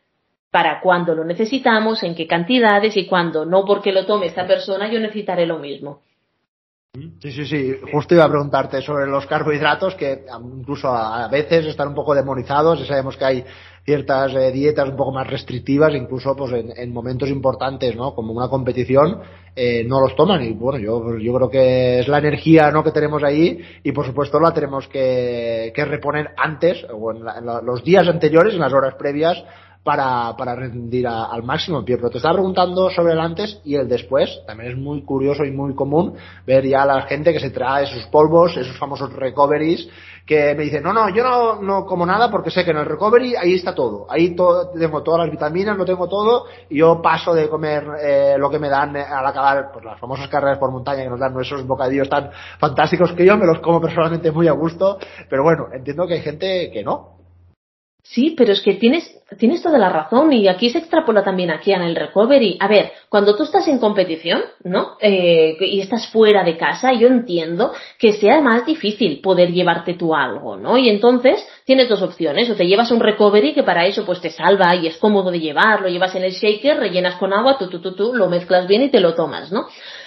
[0.50, 4.90] para cuando lo necesitamos, en qué cantidades y cuando no porque lo tome esta persona,
[4.90, 6.02] yo necesitaré lo mismo.
[6.92, 7.76] Sí, sí, sí.
[7.92, 10.24] Justo iba a preguntarte sobre los carbohidratos que
[10.58, 13.44] incluso a veces están un poco demonizados y sabemos que hay
[13.84, 18.12] ciertas eh, dietas un poco más restrictivas, incluso pues en, momentos importantes, ¿no?
[18.12, 19.20] Como una competición,
[19.54, 22.82] eh, no los toman y bueno, yo, yo creo que es la energía, ¿no?
[22.82, 27.46] Que tenemos ahí y por supuesto la tenemos que, que reponer antes o en, en
[27.64, 29.40] los días anteriores, en las horas previas
[29.82, 31.96] para, para rendir al máximo en pie.
[31.96, 34.42] Pero te estaba preguntando sobre el antes y el después.
[34.46, 36.14] También es muy curioso y muy común
[36.46, 39.88] ver ya a la gente que se trae sus polvos, esos famosos recoveries,
[40.26, 42.86] que me dicen, no, no, yo no, no como nada porque sé que en el
[42.86, 44.06] recovery ahí está todo.
[44.10, 48.50] Ahí tengo todas las vitaminas, lo tengo todo y yo paso de comer eh, lo
[48.50, 51.66] que me dan al acabar pues, las famosas carreras por montaña que nos dan esos
[51.66, 54.98] bocadillos tan fantásticos que yo me los como personalmente muy a gusto.
[55.28, 57.19] Pero bueno, entiendo que hay gente que no,
[58.02, 59.08] Sí, pero es que tienes,
[59.38, 62.56] tienes toda la razón y aquí se extrapola también aquí en el recovery.
[62.58, 64.96] A ver, cuando tú estás en competición, ¿no?
[65.00, 70.14] Eh, y estás fuera de casa, yo entiendo que sea más difícil poder llevarte tú
[70.14, 70.78] algo, ¿no?
[70.78, 74.30] Y entonces tienes dos opciones, o te llevas un recovery que para eso pues te
[74.30, 77.68] salva y es cómodo de llevar, lo llevas en el shaker, rellenas con agua, tú,
[77.68, 79.66] tú, tú, tú, lo mezclas bien y te lo tomas, ¿no?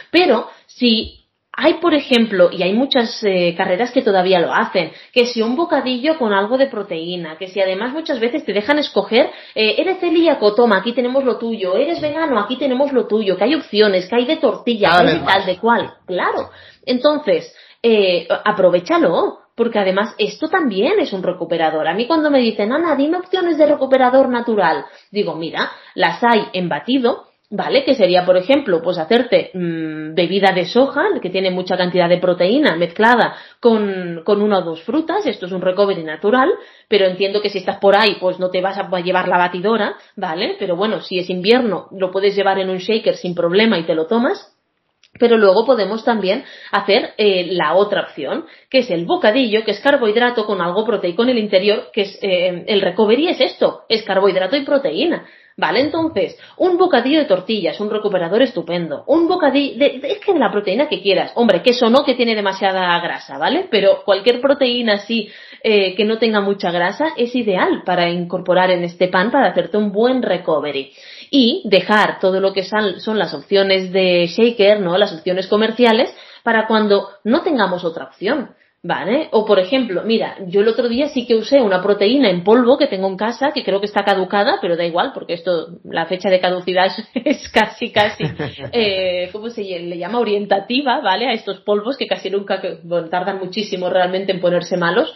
[0.09, 1.22] Pero si
[1.55, 5.55] hay, por ejemplo, y hay muchas eh, carreras que todavía lo hacen, que si un
[5.55, 9.99] bocadillo con algo de proteína, que si además muchas veces te dejan escoger, eh, eres
[9.99, 14.09] celíaco, toma, aquí tenemos lo tuyo, eres vegano, aquí tenemos lo tuyo, que hay opciones,
[14.09, 16.49] que hay de tortilla, hay de tal, de cual, claro.
[16.87, 21.87] Entonces, eh, aprovechalo, porque además esto también es un recuperador.
[21.87, 26.47] A mí cuando me dicen, Ana, dime opciones de recuperador natural, digo, mira, las hay
[26.53, 27.83] en batido, ¿vale?
[27.83, 32.17] Que sería, por ejemplo, pues hacerte mmm, bebida de soja, que tiene mucha cantidad de
[32.17, 36.51] proteína mezclada con, con una o dos frutas, esto es un recovery natural,
[36.87, 39.95] pero entiendo que si estás por ahí, pues no te vas a llevar la batidora,
[40.15, 40.55] ¿vale?
[40.57, 43.93] Pero bueno, si es invierno, lo puedes llevar en un shaker sin problema y te
[43.93, 44.49] lo tomas.
[45.19, 49.79] Pero luego podemos también hacer eh, la otra opción, que es el bocadillo, que es
[49.79, 54.01] carbohidrato con algo proteico en el interior, que es eh, el recovery es esto, es
[54.01, 55.27] carbohidrato y proteína.
[55.55, 59.03] Vale, entonces, un bocadillo de tortillas, un recuperador estupendo.
[59.05, 61.31] Un bocadillo, de, es que de la proteína que quieras.
[61.35, 63.67] Hombre, queso no, que tiene demasiada grasa, ¿vale?
[63.69, 65.29] Pero cualquier proteína así
[65.61, 69.77] eh, que no tenga mucha grasa es ideal para incorporar en este pan para hacerte
[69.77, 70.91] un buen recovery.
[71.29, 74.97] Y dejar todo lo que son, son las opciones de shaker, ¿no?
[74.97, 78.55] Las opciones comerciales para cuando no tengamos otra opción.
[78.85, 79.29] ¿Vale?
[79.31, 82.77] O por ejemplo, mira, yo el otro día sí que usé una proteína en polvo
[82.77, 86.05] que tengo en casa, que creo que está caducada, pero da igual, porque esto, la
[86.05, 88.25] fecha de caducidad es, casi, casi,
[88.73, 90.19] eh, ¿cómo se le llama?
[90.19, 91.29] Orientativa, ¿vale?
[91.29, 95.15] A estos polvos que casi nunca, bueno, tardan muchísimo realmente en ponerse malos.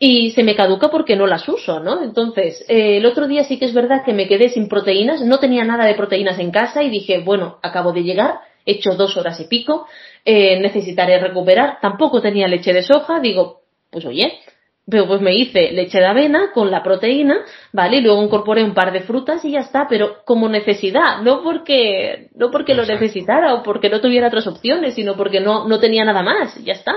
[0.00, 2.02] Y se me caduca porque no las uso, ¿no?
[2.02, 5.38] Entonces, eh, el otro día sí que es verdad que me quedé sin proteínas, no
[5.38, 9.16] tenía nada de proteínas en casa y dije, bueno, acabo de llegar, he hecho dos
[9.16, 9.86] horas y pico,
[10.24, 11.78] eh, necesitaré recuperar.
[11.80, 14.40] Tampoco tenía leche de soja, digo, pues oye,
[14.86, 17.38] pero pues me hice leche de avena con la proteína,
[17.72, 17.98] ¿vale?
[17.98, 22.28] Y luego incorporé un par de frutas y ya está, pero como necesidad, no porque,
[22.34, 26.04] no porque lo necesitara o porque no tuviera otras opciones, sino porque no, no tenía
[26.04, 26.94] nada más, ya está.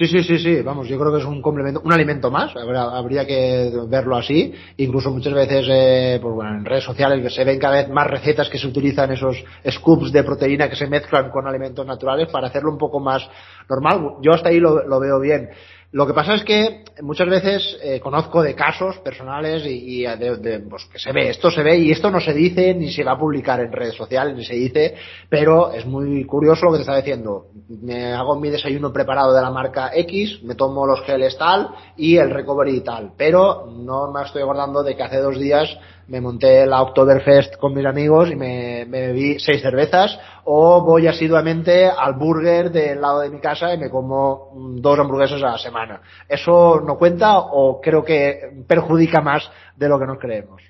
[0.00, 3.26] Sí, sí, sí, sí, vamos, yo creo que es un complemento, un alimento más, habría,
[3.26, 7.82] que verlo así, incluso muchas veces eh, pues bueno, en redes sociales se ven cada
[7.82, 11.84] vez más recetas que se utilizan esos scoops de proteína que se mezclan con alimentos
[11.84, 13.28] naturales para hacerlo un poco más
[13.68, 14.14] normal.
[14.22, 15.50] Yo hasta ahí lo, lo veo bien.
[15.92, 20.64] Lo que pasa es que muchas veces eh, conozco de casos personales y, y de,
[20.70, 23.12] pues que se ve, esto se ve y esto no se dice ni se va
[23.12, 24.94] a publicar en redes sociales ni se dice,
[25.28, 27.46] pero es muy curioso lo que te está diciendo.
[27.68, 32.18] Me hago mi desayuno preparado de la marca X, me tomo los geles tal y
[32.18, 35.76] el recovery tal, pero no me estoy acordando de que hace dos días
[36.10, 41.06] me monté la Oktoberfest con mis amigos y me, me, bebí seis cervezas, o voy
[41.06, 45.58] asiduamente al burger del lado de mi casa y me como dos hamburguesas a la
[45.58, 46.02] semana.
[46.28, 50.60] ¿Eso no cuenta o creo que perjudica más de lo que nos creemos?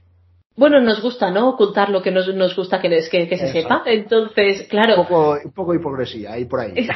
[0.61, 1.48] bueno, nos gusta, ¿no?
[1.48, 3.83] Ocultar lo que nos, nos gusta que, que, que se sepa.
[3.87, 5.00] Entonces, claro.
[5.00, 6.72] Un poco, un poco hipocresía ahí por ahí.
[6.76, 6.88] Es,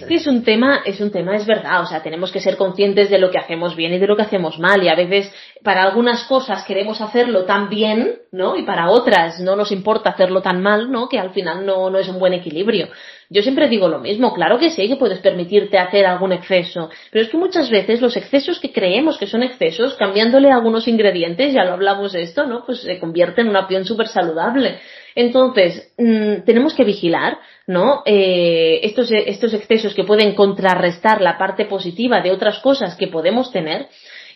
[0.00, 1.82] es, que es un tema, es un tema, es verdad.
[1.82, 4.22] O sea, tenemos que ser conscientes de lo que hacemos bien y de lo que
[4.22, 4.82] hacemos mal.
[4.82, 5.30] Y a veces,
[5.64, 8.54] para algunas cosas queremos hacerlo tan bien, ¿no?
[8.54, 11.08] Y para otras no nos importa hacerlo tan mal, ¿no?
[11.08, 12.88] Que al final no, no es un buen equilibrio.
[13.30, 17.24] Yo siempre digo lo mismo, claro que sí que puedes permitirte hacer algún exceso, pero
[17.24, 21.64] es que muchas veces los excesos que creemos que son excesos, cambiándole algunos ingredientes, ya
[21.64, 22.66] lo hablamos esto, ¿no?
[22.66, 24.80] Pues se convierte en una opción súper saludable.
[25.14, 28.02] Entonces, mmm, tenemos que vigilar, ¿no?
[28.04, 33.50] Eh, estos, estos excesos que pueden contrarrestar la parte positiva de otras cosas que podemos
[33.50, 33.88] tener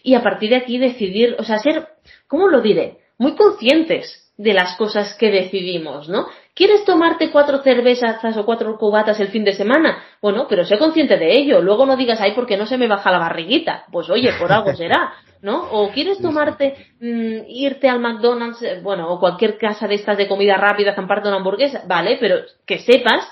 [0.08, 1.86] y a partir de aquí decidir, o sea, ser,
[2.26, 2.96] ¿cómo lo diré?
[3.18, 6.28] Muy conscientes de las cosas que decidimos, ¿no?
[6.54, 10.02] ¿Quieres tomarte cuatro cervezas o cuatro cubatas el fin de semana?
[10.22, 11.60] Bueno, pero sé consciente de ello.
[11.60, 13.84] Luego no digas, ay, porque no se me baja la barriguita.
[13.92, 15.68] Pues oye, por algo será, ¿no?
[15.72, 20.26] O quieres tomarte, mmm, irte al McDonald's, eh, bueno, o cualquier casa de estas de
[20.26, 23.28] comida rápida, zamparte una hamburguesa, vale, pero que sepas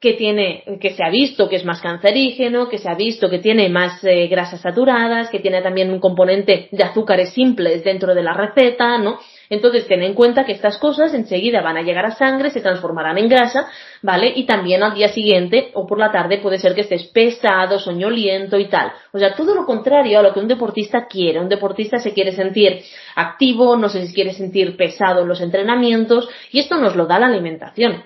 [0.00, 3.40] que tiene, que se ha visto que es más cancerígeno, que se ha visto que
[3.40, 8.22] tiene más eh, grasas saturadas, que tiene también un componente de azúcares simples dentro de
[8.22, 9.18] la receta, ¿no?
[9.50, 13.18] Entonces, ten en cuenta que estas cosas enseguida van a llegar a sangre, se transformarán
[13.18, 13.68] en grasa,
[14.02, 14.32] ¿vale?
[14.36, 18.56] Y también al día siguiente o por la tarde puede ser que estés pesado, soñoliento
[18.58, 18.92] y tal.
[19.12, 21.40] O sea, todo lo contrario a lo que un deportista quiere.
[21.40, 22.82] Un deportista se quiere sentir
[23.16, 27.26] activo, no se quiere sentir pesado en los entrenamientos y esto nos lo da la
[27.26, 28.04] alimentación.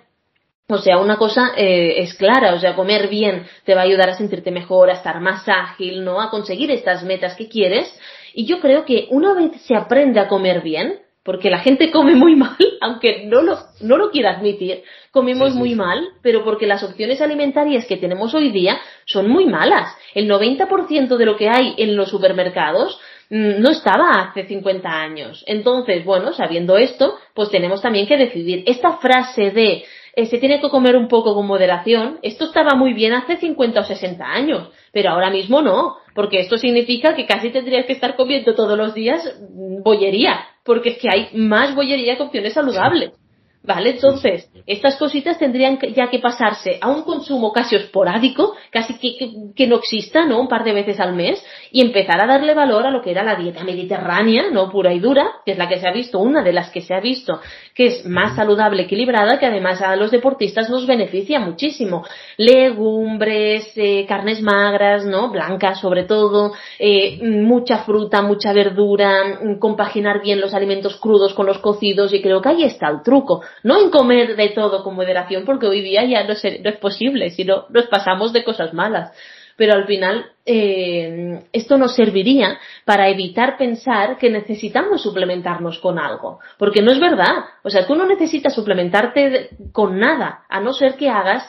[0.73, 4.09] O sea, una cosa eh, es clara, o sea, comer bien te va a ayudar
[4.09, 6.19] a sentirte mejor, a estar más ágil, ¿no?
[6.19, 7.95] A conseguir estas metas que quieres
[8.33, 12.15] Y yo creo que una vez se aprende a comer bien, porque la gente come
[12.15, 16.83] muy mal, aunque no lo, no lo quiera admitir, comemos muy mal, pero porque las
[16.83, 19.95] opciones alimentarias que tenemos hoy día son muy malas.
[20.15, 25.45] El 90% de lo que hay en los supermercados mm, no estaba hace 50 años.
[25.47, 28.65] Entonces, bueno, sabiendo esto, pues tenemos también que decidir.
[28.67, 32.93] Esta frase de eh, se tiene que comer un poco con moderación, esto estaba muy
[32.93, 37.51] bien hace 50 o 60 años, pero ahora mismo no, porque esto significa que casi
[37.51, 42.17] tendrías que estar comiendo todos los días mm, bollería, porque es que hay más bollería
[42.17, 43.13] que opciones saludables.
[43.65, 43.91] ¿Vale?
[43.91, 49.69] Entonces, estas cositas tendrían ya que pasarse a un consumo casi esporádico, casi que, que,
[49.69, 50.41] no exista, ¿no?
[50.41, 53.23] Un par de veces al mes, y empezar a darle valor a lo que era
[53.23, 54.69] la dieta mediterránea, ¿no?
[54.69, 56.93] Pura y dura, que es la que se ha visto, una de las que se
[56.93, 57.41] ha visto,
[57.73, 62.05] que es más saludable, equilibrada, que además a los deportistas nos beneficia muchísimo.
[62.39, 65.31] Legumbres, eh, carnes magras, ¿no?
[65.31, 71.59] Blancas sobre todo, eh, mucha fruta, mucha verdura, compaginar bien los alimentos crudos con los
[71.59, 75.45] cocidos, y creo que ahí está el truco no en comer de todo con moderación,
[75.45, 79.13] porque hoy día ya no, es posible, sino nos pasamos de cosas malas.
[79.57, 86.41] Pero al final eh, esto nos serviría para evitar pensar que necesitamos suplementarnos con algo,
[86.59, 87.45] porque no es verdad.
[87.63, 91.45] O sea, tú no necesitas suplementarte con nada, a no ser que hagas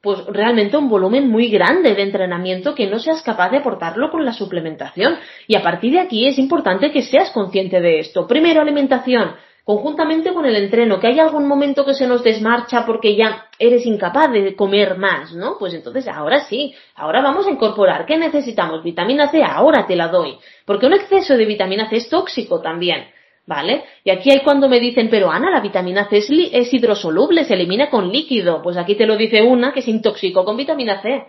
[0.00, 4.24] pues realmente un volumen muy grande de entrenamiento que no seas capaz de aportarlo con
[4.24, 5.16] la suplementación.
[5.48, 8.26] Y a partir de aquí es importante que seas consciente de esto.
[8.26, 9.34] Primero, alimentación
[9.68, 13.84] conjuntamente con el entreno, que hay algún momento que se nos desmarcha porque ya eres
[13.84, 15.58] incapaz de comer más, ¿no?
[15.58, 18.06] Pues entonces ahora sí, ahora vamos a incorporar.
[18.06, 18.82] ¿Qué necesitamos?
[18.82, 20.38] Vitamina C, ahora te la doy.
[20.64, 23.08] Porque un exceso de vitamina C es tóxico también.
[23.44, 23.84] ¿Vale?
[24.04, 27.52] Y aquí hay cuando me dicen, pero Ana, la vitamina C es, es hidrosoluble, se
[27.52, 28.62] elimina con líquido.
[28.62, 31.24] Pues aquí te lo dice una que es intóxico con vitamina C.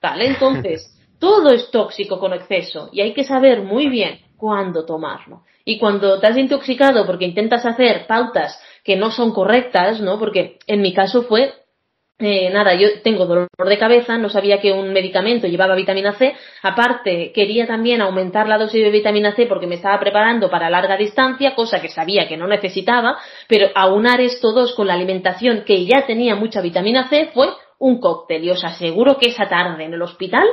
[0.00, 0.28] ¿Vale?
[0.28, 5.42] Entonces, todo es tóxico con exceso y hay que saber muy bien cuándo tomarlo.
[5.64, 10.18] Y cuando te has intoxicado porque intentas hacer pautas que no son correctas, ¿no?
[10.18, 11.54] Porque en mi caso fue
[12.20, 16.32] eh, nada, yo tengo dolor de cabeza, no sabía que un medicamento llevaba vitamina C,
[16.62, 20.96] aparte quería también aumentar la dosis de vitamina C porque me estaba preparando para larga
[20.96, 25.86] distancia, cosa que sabía que no necesitaba, pero aunar esto dos con la alimentación que
[25.86, 27.48] ya tenía mucha vitamina C fue
[27.80, 30.46] un cóctel y os aseguro que esa tarde en el hospital,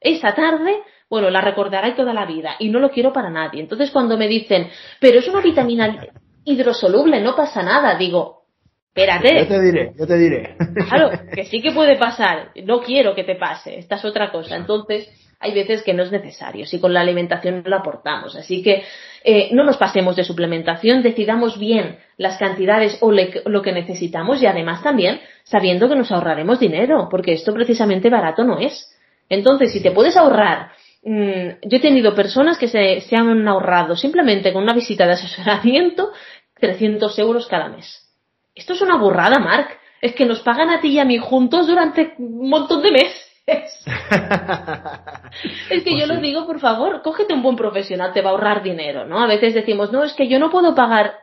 [0.00, 0.80] esa tarde
[1.12, 3.60] bueno, la recordará toda la vida y no lo quiero para nadie.
[3.60, 6.06] Entonces cuando me dicen, pero es una vitamina
[6.42, 8.44] hidrosoluble, no pasa nada, digo,
[8.88, 9.40] espérate.
[9.40, 10.56] Yo te diré, yo te diré.
[10.88, 14.56] Claro, que sí que puede pasar, no quiero que te pase, esta es otra cosa.
[14.56, 15.06] Entonces,
[15.38, 18.34] hay veces que no es necesario, si con la alimentación lo aportamos.
[18.34, 18.82] Así que
[19.22, 24.46] eh, no nos pasemos de suplementación, decidamos bien las cantidades o lo que necesitamos y
[24.46, 28.96] además también sabiendo que nos ahorraremos dinero, porque esto precisamente barato no es.
[29.28, 30.70] Entonces, si te puedes ahorrar
[31.04, 35.14] Mm, yo he tenido personas que se, se, han ahorrado simplemente con una visita de
[35.14, 36.12] asesoramiento
[36.60, 38.08] 300 euros cada mes.
[38.54, 39.68] Esto es una burrada, Mark.
[40.00, 43.32] Es que nos pagan a ti y a mí juntos durante un montón de meses.
[43.46, 48.32] es que pues yo lo digo, por favor, cógete un buen profesional, te va a
[48.32, 49.22] ahorrar dinero, ¿no?
[49.22, 51.14] A veces decimos, no, es que yo no puedo pagar.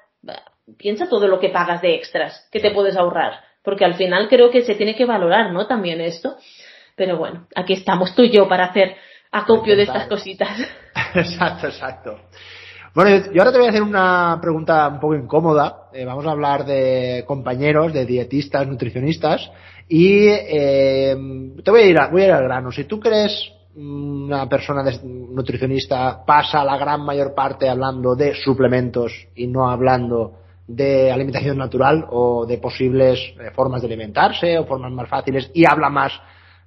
[0.77, 4.51] Piensa todo lo que pagas de extras que te puedes ahorrar, porque al final creo
[4.51, 5.67] que se tiene que valorar, ¿no?
[5.67, 6.37] También esto.
[6.95, 8.97] Pero bueno, aquí estamos tú y yo para hacer
[9.31, 10.57] acopio de estas cositas.
[11.15, 12.19] exacto, exacto.
[12.93, 15.89] Bueno, yo ahora te voy a hacer una pregunta un poco incómoda.
[15.93, 19.51] Eh, vamos a hablar de compañeros, de dietistas, nutricionistas.
[19.87, 21.15] Y eh,
[21.63, 22.71] te voy a, ir voy a ir al grano.
[22.71, 29.47] Si tú crees una persona nutricionista pasa la gran mayor parte hablando de suplementos y
[29.47, 35.07] no hablando de alimentación natural o de posibles eh, formas de alimentarse o formas más
[35.07, 36.11] fáciles y habla más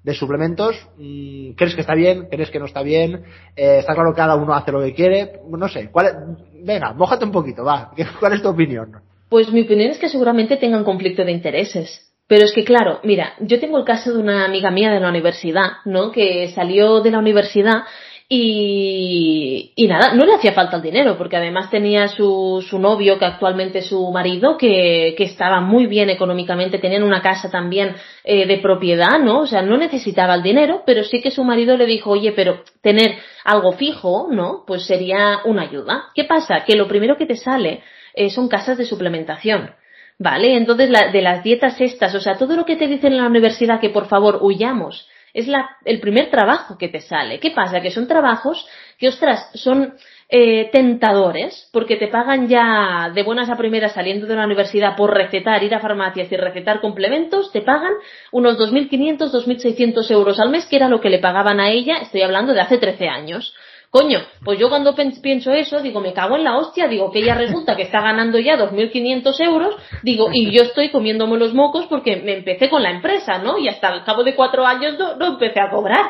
[0.03, 2.27] de suplementos, mm, ¿crees que está bien?
[2.31, 3.25] ¿Crees que no está bien?
[3.57, 5.41] Eh, está claro que cada uno hace lo que quiere.
[5.49, 7.93] No sé, ¿cuál venga, mójate un poquito, va.
[8.21, 8.93] ¿Cuál es tu opinión?
[9.29, 12.09] Pues mi opinión es que seguramente tengan conflicto de intereses.
[12.27, 15.11] Pero es que claro, mira, yo tengo el caso de una amiga mía de la
[15.11, 16.13] universidad, ¿no?
[16.13, 17.83] Que salió de la universidad
[18.29, 23.19] y, y, nada, no le hacía falta el dinero, porque además tenía su, su novio,
[23.19, 27.95] que actualmente es su marido, que, que, estaba muy bien económicamente, tenían una casa también
[28.25, 29.41] eh, de propiedad, ¿no?
[29.41, 32.63] O sea, no necesitaba el dinero, pero sí que su marido le dijo, oye, pero
[32.81, 34.65] tener algo fijo, ¿no?
[34.67, 36.05] Pues sería una ayuda.
[36.15, 36.65] ¿Qué pasa?
[36.65, 37.83] Que lo primero que te sale
[38.15, 39.75] eh, son casas de suplementación.
[40.19, 40.57] ¿Vale?
[40.57, 43.27] Entonces, la, de las dietas estas, o sea, todo lo que te dicen en la
[43.27, 47.41] universidad que por favor huyamos es la, el primer trabajo que te sale.
[47.41, 47.81] ¿Qué pasa?
[47.81, 48.67] Que son trabajos
[48.99, 49.95] que, ostras, son
[50.29, 55.15] eh, tentadores porque te pagan ya de buenas a primeras saliendo de la universidad por
[55.15, 57.93] recetar, ir a farmacias y recetar complementos, te pagan
[58.31, 62.23] unos 2.500, 2.600 euros al mes, que era lo que le pagaban a ella, estoy
[62.23, 63.55] hablando de hace 13 años.
[63.93, 67.35] Coño, pues yo cuando pienso eso, digo, me cago en la hostia, digo que ella
[67.35, 72.17] resulta que está ganando ya 2.500 euros, digo, y yo estoy comiéndome los mocos porque
[72.17, 73.59] me empecé con la empresa, ¿no?
[73.59, 76.07] Y hasta el cabo de cuatro años no, empecé a cobrar.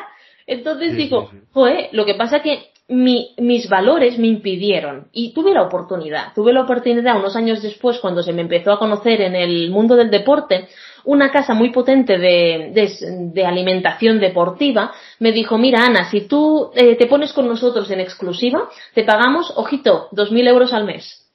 [0.47, 6.33] Entonces digo, joder, lo que pasa que mis valores me impidieron y tuve la oportunidad,
[6.33, 9.97] tuve la oportunidad unos años después cuando se me empezó a conocer en el mundo
[9.97, 10.69] del deporte,
[11.05, 17.07] una casa muy potente de, alimentación deportiva me dijo, mira Ana, si tú eh, te
[17.07, 21.29] pones con nosotros en exclusiva, te pagamos, ojito, dos mil euros al mes.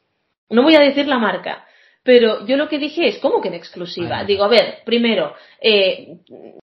[0.50, 1.66] No voy a decir la marca,
[2.02, 4.24] pero yo lo que dije es, ¿cómo que en exclusiva?
[4.24, 6.18] Digo, a ver, primero, eh,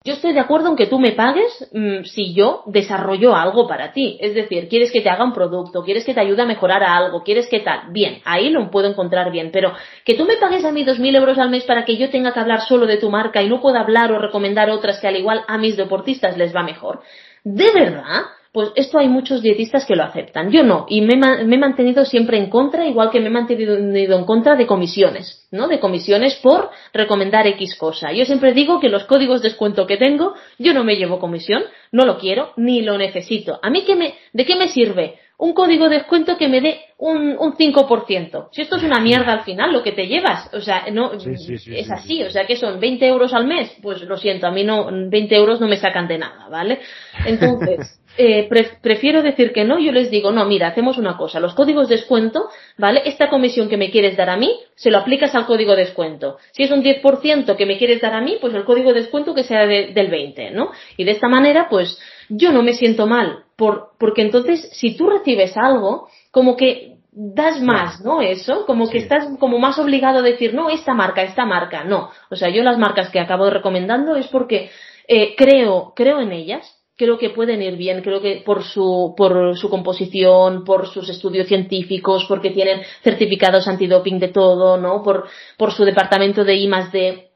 [0.03, 3.93] yo estoy de acuerdo en que tú me pagues mm, si yo desarrollo algo para
[3.93, 4.17] ti.
[4.21, 6.97] Es decir, quieres que te haga un producto, quieres que te ayude a mejorar a
[6.97, 7.93] algo, quieres que tal.
[7.93, 9.51] Bien, ahí lo puedo encontrar bien.
[9.53, 9.75] Pero
[10.07, 12.33] que tú me pagues a mí dos mil euros al mes para que yo tenga
[12.33, 15.17] que hablar solo de tu marca y no pueda hablar o recomendar otras que al
[15.17, 17.03] igual a mis deportistas les va mejor.
[17.45, 18.23] ¿De verdad?
[18.53, 20.51] Pues esto hay muchos dietistas que lo aceptan.
[20.51, 20.87] Yo no.
[20.89, 24.67] Y me, he mantenido siempre en contra, igual que me he mantenido en contra de
[24.67, 25.69] comisiones, ¿no?
[25.69, 28.13] De comisiones por recomendar X cosa.
[28.13, 31.63] Yo siempre digo que los códigos de descuento que tengo, yo no me llevo comisión,
[31.93, 33.61] no lo quiero, ni lo necesito.
[33.63, 35.19] ¿A mí qué me, de qué me sirve?
[35.41, 38.49] un código de descuento que me dé un, un 5%.
[38.53, 41.91] Si esto es una mierda al final, lo que te llevas, o sea, no, es
[41.91, 44.89] así, o sea, que son 20 euros al mes, pues lo siento, a mí no,
[44.93, 46.81] 20 euros no me sacan de nada, ¿vale?
[47.25, 48.47] Entonces, eh,
[48.83, 51.97] prefiero decir que no, yo les digo, no, mira, hacemos una cosa, los códigos de
[51.97, 53.01] descuento, ¿vale?
[53.07, 56.37] Esta comisión que me quieres dar a mí, se lo aplicas al código de descuento.
[56.53, 59.35] Si es un 10% que me quieres dar a mí, pues el código de descuento
[59.35, 60.71] que sea del 20, ¿no?
[60.99, 61.99] Y de esta manera, pues
[62.29, 67.61] yo no me siento mal, por, porque entonces si tú recibes algo, como que das
[67.61, 68.21] más, ¿no?
[68.21, 72.11] Eso, como que estás como más obligado a decir, no, esta marca, esta marca, no.
[72.31, 74.71] O sea, yo las marcas que acabo recomendando es porque
[75.09, 79.57] eh, creo, creo en ellas, creo que pueden ir bien, creo que por su, por
[79.57, 85.03] su composición, por sus estudios científicos, porque tienen certificados antidoping de todo, ¿no?
[85.03, 87.31] Por, por su departamento de I más D,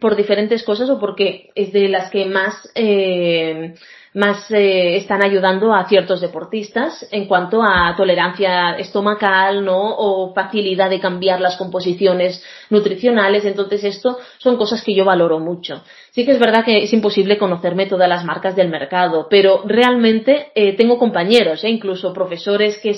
[0.00, 3.74] por diferentes cosas o porque es de las que más, eh,
[4.14, 9.94] más eh, están ayudando a ciertos deportistas en cuanto a tolerancia estomacal, ¿no?
[9.96, 13.44] O facilidad de cambiar las composiciones nutricionales.
[13.44, 15.82] Entonces, esto son cosas que yo valoro mucho.
[16.10, 20.48] Sí que es verdad que es imposible conocerme todas las marcas del mercado, pero realmente
[20.56, 22.90] eh, tengo compañeros, eh, incluso profesores que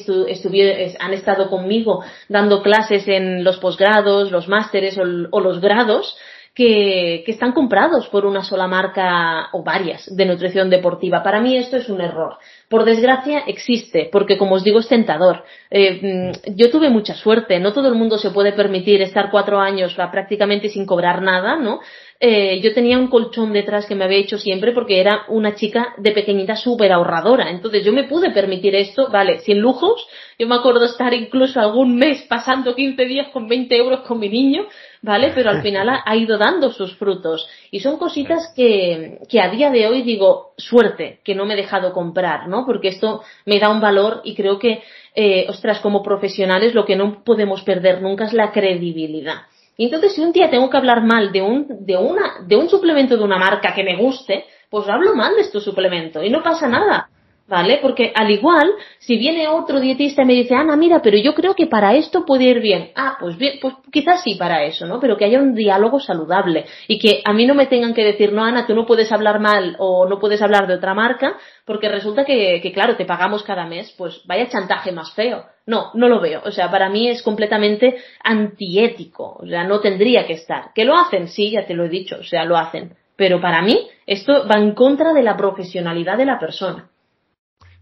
[0.98, 6.16] han estado conmigo dando clases en los posgrados, los másteres o los grados,
[6.55, 11.22] que, que, están comprados por una sola marca o varias de nutrición deportiva.
[11.22, 12.36] Para mí esto es un error.
[12.68, 15.44] Por desgracia existe, porque como os digo es tentador.
[15.70, 19.61] Eh, mm, yo tuve mucha suerte, no todo el mundo se puede permitir estar cuatro
[19.61, 21.80] años prácticamente sin cobrar nada, ¿no?
[22.24, 25.94] Eh, yo tenía un colchón detrás que me había hecho siempre porque era una chica
[25.98, 27.50] de pequeñita súper ahorradora.
[27.50, 30.07] Entonces yo me pude permitir esto, vale, sin lujos.
[30.38, 34.28] Yo me acuerdo estar incluso algún mes pasando 15 días con 20 euros con mi
[34.28, 34.66] niño,
[35.03, 35.32] ¿vale?
[35.34, 37.46] Pero al final ha, ido dando sus frutos.
[37.70, 41.57] Y son cositas que, que a día de hoy digo, suerte, que no me he
[41.57, 42.64] dejado comprar, ¿no?
[42.64, 44.82] Porque esto me da un valor y creo que,
[45.14, 49.42] eh, ostras, como profesionales lo que no podemos perder nunca es la credibilidad.
[49.76, 52.68] Y entonces, si un día tengo que hablar mal de un, de una, de un
[52.68, 56.42] suplemento de una marca que me guste, pues hablo mal de este suplemento y no
[56.42, 57.09] pasa nada.
[57.53, 57.80] ¿Vale?
[57.82, 61.55] Porque al igual, si viene otro dietista y me dice, Ana, mira, pero yo creo
[61.55, 62.92] que para esto puede ir bien.
[62.96, 64.98] Ah, pues bien, pues quizás sí para eso, ¿no?
[64.98, 68.32] Pero que haya un diálogo saludable y que a mí no me tengan que decir,
[68.32, 71.36] no, Ana, tú no puedes hablar mal o no puedes hablar de otra marca,
[71.66, 75.44] porque resulta que, que claro, te pagamos cada mes, pues vaya chantaje más feo.
[75.66, 76.40] No, no lo veo.
[76.46, 79.36] O sea, para mí es completamente antiético.
[79.42, 80.72] O sea, no tendría que estar.
[80.74, 81.28] ¿Que lo hacen?
[81.28, 82.16] Sí, ya te lo he dicho.
[82.18, 82.96] O sea, lo hacen.
[83.14, 86.88] Pero para mí esto va en contra de la profesionalidad de la persona.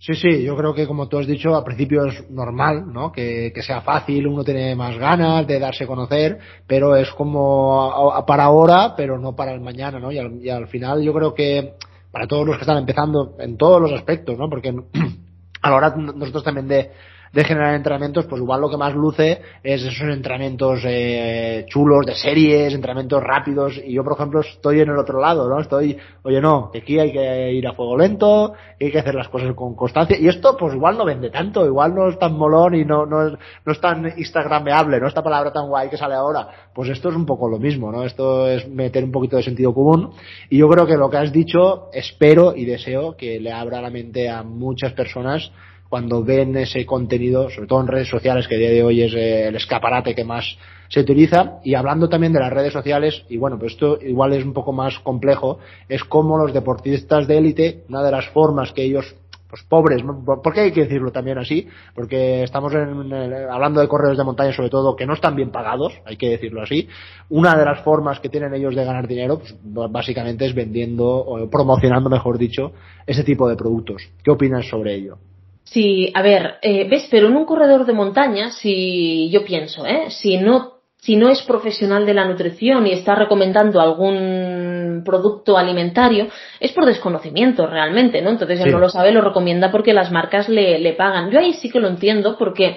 [0.02, 3.12] Sí, sí, yo creo que como tú has dicho, al principio es normal, ¿no?
[3.12, 8.24] Que, que sea fácil, uno tiene más ganas de darse a conocer, pero es como
[8.26, 10.10] para ahora, pero no para el mañana, ¿no?
[10.10, 11.74] Y al, y al final yo creo que
[12.10, 14.48] para todos los que están empezando en todos los aspectos, ¿no?
[14.48, 14.70] Porque
[15.62, 16.90] a la hora nosotros también de,
[17.32, 22.14] de generar entrenamientos, pues igual lo que más luce es esos entrenamientos eh, chulos de
[22.14, 25.60] series, entrenamientos rápidos, y yo por ejemplo estoy en el otro lado, ¿no?
[25.60, 29.54] Estoy, oye no, aquí hay que ir a fuego lento, hay que hacer las cosas
[29.54, 32.84] con constancia, y esto pues igual no vende tanto, igual no es tan molón y
[32.84, 35.06] no, no, es, no es tan instagrameable, ¿no?
[35.06, 38.02] Esta palabra tan guay que sale ahora, pues esto es un poco lo mismo, ¿no?
[38.02, 40.10] Esto es meter un poquito de sentido común,
[40.48, 43.90] y yo creo que lo que has dicho, espero y deseo que le abra la
[43.90, 45.52] mente a muchas personas
[45.90, 49.12] cuando ven ese contenido, sobre todo en redes sociales, que a día de hoy es
[49.12, 50.56] eh, el escaparate que más
[50.88, 54.44] se utiliza, y hablando también de las redes sociales, y bueno, pues esto igual es
[54.44, 58.84] un poco más complejo, es como los deportistas de élite, una de las formas que
[58.84, 59.16] ellos
[59.48, 61.66] pues pobres, ¿por qué hay que decirlo también así?
[61.92, 66.16] Porque estamos hablando de corredores de montaña sobre todo que no están bien pagados, hay
[66.16, 66.86] que decirlo así.
[67.30, 69.56] Una de las formas que tienen ellos de ganar dinero, pues,
[69.90, 72.70] básicamente es vendiendo o promocionando, mejor dicho,
[73.08, 74.08] ese tipo de productos.
[74.22, 75.18] ¿Qué opinas sobre ello?
[75.64, 80.10] Sí, a ver, eh, ves, pero en un corredor de montaña, si yo pienso, ¿eh?
[80.10, 86.28] si no si no es profesional de la nutrición y está recomendando algún producto alimentario,
[86.60, 88.28] es por desconocimiento realmente, ¿no?
[88.30, 91.30] Entonces él no lo sabe, lo recomienda porque las marcas le, le pagan.
[91.30, 92.76] Yo ahí sí que lo entiendo porque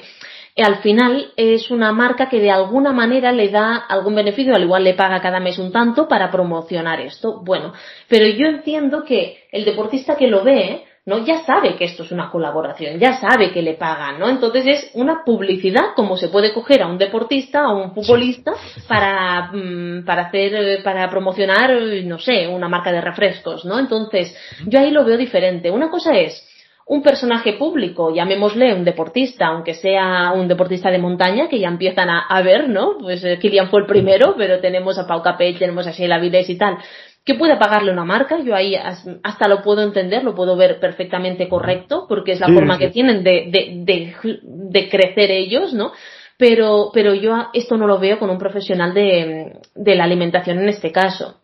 [0.61, 4.83] al final es una marca que de alguna manera le da algún beneficio, al igual
[4.83, 7.41] le paga cada mes un tanto para promocionar esto.
[7.43, 7.73] Bueno,
[8.07, 11.25] pero yo entiendo que el deportista que lo ve, ¿no?
[11.25, 14.29] Ya sabe que esto es una colaboración, ya sabe que le pagan, ¿no?
[14.29, 18.53] Entonces es una publicidad como se puede coger a un deportista o un futbolista
[18.87, 21.71] para, mm, para hacer, para promocionar,
[22.05, 23.79] no sé, una marca de refrescos, ¿no?
[23.79, 24.35] Entonces,
[24.65, 25.69] yo ahí lo veo diferente.
[25.71, 26.47] Una cosa es,
[26.85, 32.09] un personaje público, llamémosle un deportista, aunque sea un deportista de montaña, que ya empiezan
[32.09, 32.97] a, ver, ¿no?
[32.99, 36.49] Pues eh, Kilian fue el primero, pero tenemos a Pau Capell, tenemos a Sheila Vides
[36.49, 36.77] y tal,
[37.25, 41.47] que puede pagarle una marca, yo ahí hasta lo puedo entender, lo puedo ver perfectamente
[41.47, 44.13] correcto, porque es la forma que tienen de, de,
[44.43, 45.93] de, crecer ellos, ¿no?
[46.37, 50.67] Pero, pero yo esto no lo veo con un profesional de, de la alimentación en
[50.67, 51.39] este caso.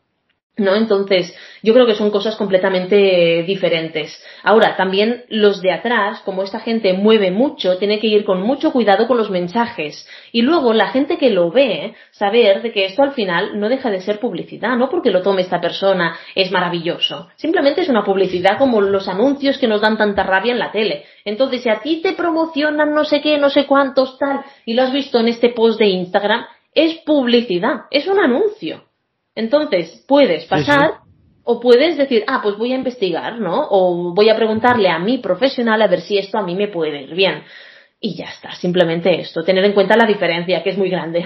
[0.59, 0.75] ¿No?
[0.75, 4.21] Entonces, yo creo que son cosas completamente diferentes.
[4.43, 8.71] Ahora, también los de atrás, como esta gente mueve mucho, tiene que ir con mucho
[8.71, 10.07] cuidado con los mensajes.
[10.31, 13.89] Y luego, la gente que lo ve, saber de que esto al final no deja
[13.89, 17.29] de ser publicidad, no porque lo tome esta persona es maravilloso.
[17.35, 21.05] Simplemente es una publicidad como los anuncios que nos dan tanta rabia en la tele.
[21.25, 24.83] Entonces, si a ti te promocionan no sé qué, no sé cuántos, tal, y lo
[24.83, 28.88] has visto en este post de Instagram, es publicidad, es un anuncio.
[29.39, 30.95] Entonces, puedes pasar
[31.45, 33.67] o puedes decir, ah, pues voy a investigar, ¿no?
[33.69, 37.03] O voy a preguntarle a mi profesional a ver si esto a mí me puede
[37.03, 37.43] ir bien.
[38.01, 41.25] Y ya está, simplemente esto, tener en cuenta la diferencia, que es muy grande.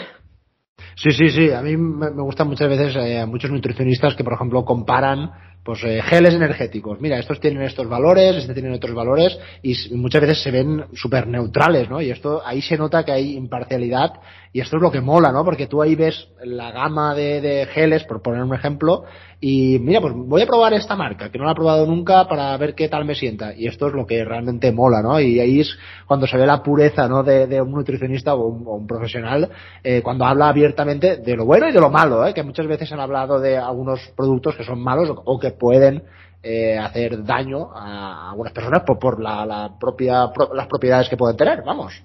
[0.95, 1.51] Sí, sí, sí.
[1.51, 5.31] A mí me gustan muchas veces eh, muchos nutricionistas que, por ejemplo, comparan
[5.63, 6.99] pues eh, geles energéticos.
[6.99, 11.27] Mira, estos tienen estos valores, este tienen otros valores y muchas veces se ven súper
[11.27, 12.01] neutrales, ¿no?
[12.01, 14.13] Y esto ahí se nota que hay imparcialidad
[14.51, 15.43] y esto es lo que mola, ¿no?
[15.43, 19.05] Porque tú ahí ves la gama de, de geles, por poner un ejemplo,
[19.45, 22.55] y mira, pues voy a probar esta marca, que no la he probado nunca, para
[22.55, 23.53] ver qué tal me sienta.
[23.53, 25.19] Y esto es lo que realmente mola, ¿no?
[25.19, 27.23] Y ahí es cuando se ve la pureza, ¿no?
[27.23, 29.49] De, un nutricionista o un, profesional,
[29.83, 32.33] eh, cuando habla abiertamente de lo bueno y de lo malo, ¿eh?
[32.33, 36.03] Que muchas veces han hablado de algunos productos que son malos o, que pueden
[36.41, 41.37] eh, hacer daño a algunas personas por, por la, la propia, las propiedades que pueden
[41.37, 42.03] tener, vamos.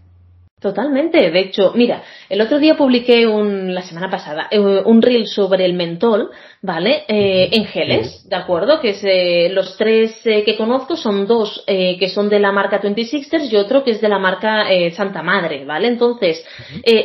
[0.61, 1.30] Totalmente.
[1.30, 5.64] De hecho, mira, el otro día publiqué un, la semana pasada, eh, un reel sobre
[5.64, 6.30] el mentol,
[6.62, 7.05] ¿vale?
[7.07, 8.80] Eh, en geles, ¿de acuerdo?
[8.80, 12.51] Que es, eh, los tres eh, que conozco son dos eh, que son de la
[12.51, 15.86] marca 26ers y otro que es de la marca eh, Santa Madre, ¿vale?
[15.86, 16.44] Entonces,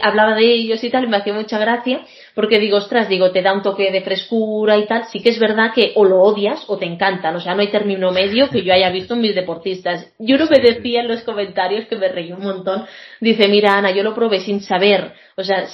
[0.02, 2.02] hablaba de ellos y tal y me hacía mucha gracia
[2.36, 5.06] porque digo, ostras, digo, te da un toque de frescura y tal.
[5.12, 7.68] Sí que es verdad que o lo odias o te encantan, o sea, no hay
[7.68, 10.12] término medio que yo haya visto en mis deportistas.
[10.20, 12.86] Yo no me decía en los comentarios que me reí un montón.
[13.20, 15.66] Dice, mira Ana, yo lo probé sin saber o sea,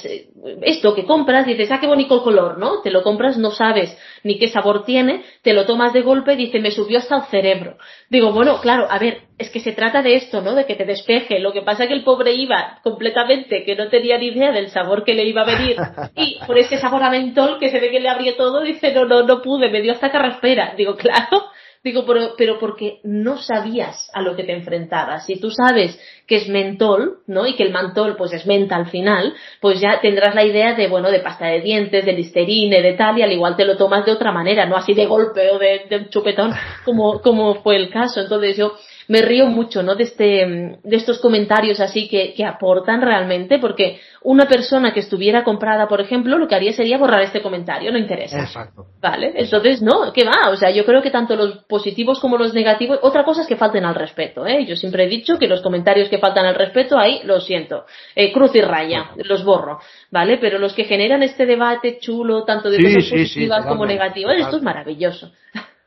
[0.62, 2.80] esto que compras, dices, ah, qué bonito el color, ¿no?
[2.82, 6.60] Te lo compras, no sabes ni qué sabor tiene, te lo tomas de golpe, dice,
[6.60, 7.76] me subió hasta el cerebro.
[8.08, 10.54] Digo, bueno, claro, a ver, es que se trata de esto, ¿no?
[10.54, 11.38] De que te despeje.
[11.38, 14.70] Lo que pasa es que el pobre iba completamente, que no tenía ni idea del
[14.70, 15.76] sabor que le iba a venir,
[16.16, 19.04] y por ese sabor a mentol que se ve que le abrió todo, dice, no,
[19.04, 20.74] no, no pude, me dio hasta carraspera.
[20.76, 21.50] Digo, claro,
[21.82, 25.24] Digo, pero, pero porque no sabías a lo que te enfrentabas.
[25.24, 27.46] Si tú sabes que es mentol, ¿no?
[27.46, 30.88] Y que el mantol, pues es menta al final, pues ya tendrás la idea de,
[30.88, 34.04] bueno, de pasta de dientes, de listerine, de tal, y al igual te lo tomas
[34.04, 36.52] de otra manera, no así de golpe o de, chupetón,
[36.84, 38.20] como, como fue el caso.
[38.20, 38.74] Entonces yo,
[39.10, 39.96] me río mucho, ¿no?
[39.96, 45.42] De este, de estos comentarios así que, que aportan realmente, porque una persona que estuviera
[45.42, 48.38] comprada, por ejemplo, lo que haría sería borrar este comentario, no interesa.
[48.38, 48.86] Exacto.
[49.00, 50.50] Vale, entonces no, ¿qué va?
[50.50, 53.56] O sea, yo creo que tanto los positivos como los negativos, otra cosa es que
[53.56, 54.64] falten al respeto, ¿eh?
[54.64, 58.32] Yo siempre he dicho que los comentarios que faltan al respeto, ahí lo siento, eh,
[58.32, 59.80] cruz y raya, los borro,
[60.12, 60.38] ¿vale?
[60.38, 64.62] Pero los que generan este debate chulo, tanto de cosas positivas como negativas, esto es
[64.62, 65.32] maravilloso.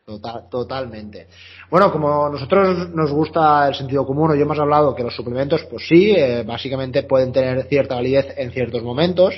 [0.06, 1.28] Total, totalmente.
[1.70, 5.88] Bueno, como nosotros nos gusta el sentido común, hoy hemos hablado que los suplementos, pues
[5.88, 9.34] sí, eh, básicamente pueden tener cierta validez en ciertos momentos,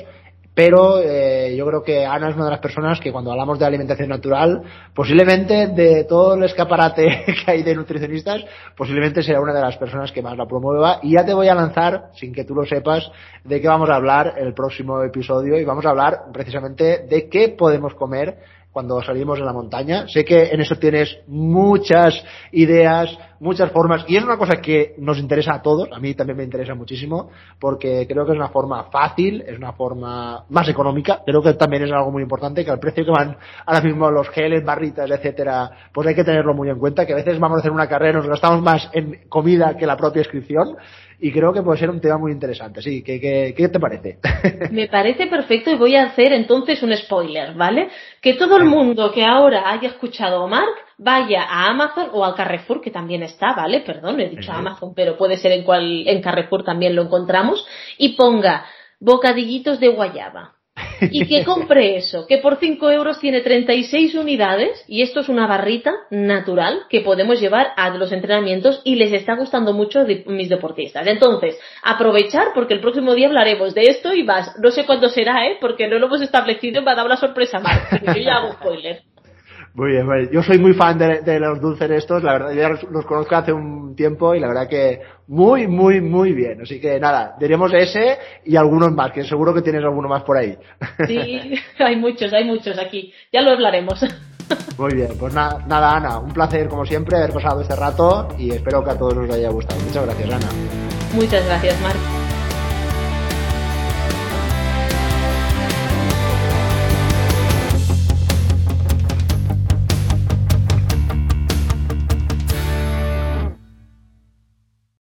[0.56, 3.66] pero eh, yo creo que Ana es una de las personas que cuando hablamos de
[3.66, 4.64] alimentación natural,
[4.96, 8.44] posiblemente de todo el escaparate que hay de nutricionistas,
[8.76, 11.00] posiblemente será una de las personas que más la promueva.
[11.04, 13.12] Y ya te voy a lanzar, sin que tú lo sepas,
[13.44, 17.50] de qué vamos a hablar el próximo episodio y vamos a hablar precisamente de qué
[17.50, 20.06] podemos comer cuando salimos en la montaña.
[20.10, 22.22] Sé que en eso tienes muchas
[22.52, 26.38] ideas, muchas formas, y es una cosa que nos interesa a todos, a mí también
[26.38, 27.30] me interesa muchísimo,
[27.60, 31.84] porque creo que es una forma fácil, es una forma más económica, creo que también
[31.84, 35.70] es algo muy importante, que al precio que van ahora mismo los geles, barritas, etcétera,
[35.94, 38.20] pues hay que tenerlo muy en cuenta, que a veces vamos a hacer una carrera,
[38.20, 40.76] nos gastamos más en comida que la propia inscripción,
[41.20, 42.82] y creo que puede ser un tema muy interesante.
[42.82, 43.20] Sí, ¿qué,
[43.56, 44.20] qué, te parece?
[44.72, 47.90] Me parece perfecto y voy a hacer entonces un spoiler, ¿vale?
[48.22, 52.36] Que todo el mundo que ahora haya escuchado a Mark vaya a Amazon o a
[52.36, 53.82] Carrefour, que también está, ¿vale?
[53.82, 57.66] Perdón, he dicho Amazon, pero puede ser en, cual, en Carrefour también lo encontramos,
[57.98, 58.66] y ponga
[59.00, 60.56] bocadillitos de guayaba
[61.12, 65.48] y que compre eso, que por 5 euros tiene 36 unidades y esto es una
[65.48, 71.08] barrita natural que podemos llevar a los entrenamientos y les está gustando mucho mis deportistas.
[71.08, 75.48] Entonces, aprovechar porque el próximo día hablaremos de esto y vas, no sé cuándo será,
[75.48, 75.58] ¿eh?
[75.60, 79.15] porque no lo hemos establecido, me ha dado la sorpresa más, yo ya hago spoiler.
[79.76, 83.36] Muy bien, yo soy muy fan de, los dulces estos, la verdad, ya los, conozco
[83.36, 86.62] hace un tiempo y la verdad que muy, muy, muy bien.
[86.62, 90.38] Así que nada, diremos ese y algunos más, que seguro que tienes alguno más por
[90.38, 90.58] ahí.
[91.08, 93.14] Sí, hay muchos, hay muchos aquí.
[93.34, 94.00] Ya lo hablaremos.
[94.78, 98.52] Muy bien, pues nada, nada, Ana, un placer como siempre haber pasado este rato y
[98.52, 99.82] espero que a todos os haya gustado.
[99.82, 100.50] Muchas gracias, Ana.
[101.14, 102.25] Muchas gracias, Marc.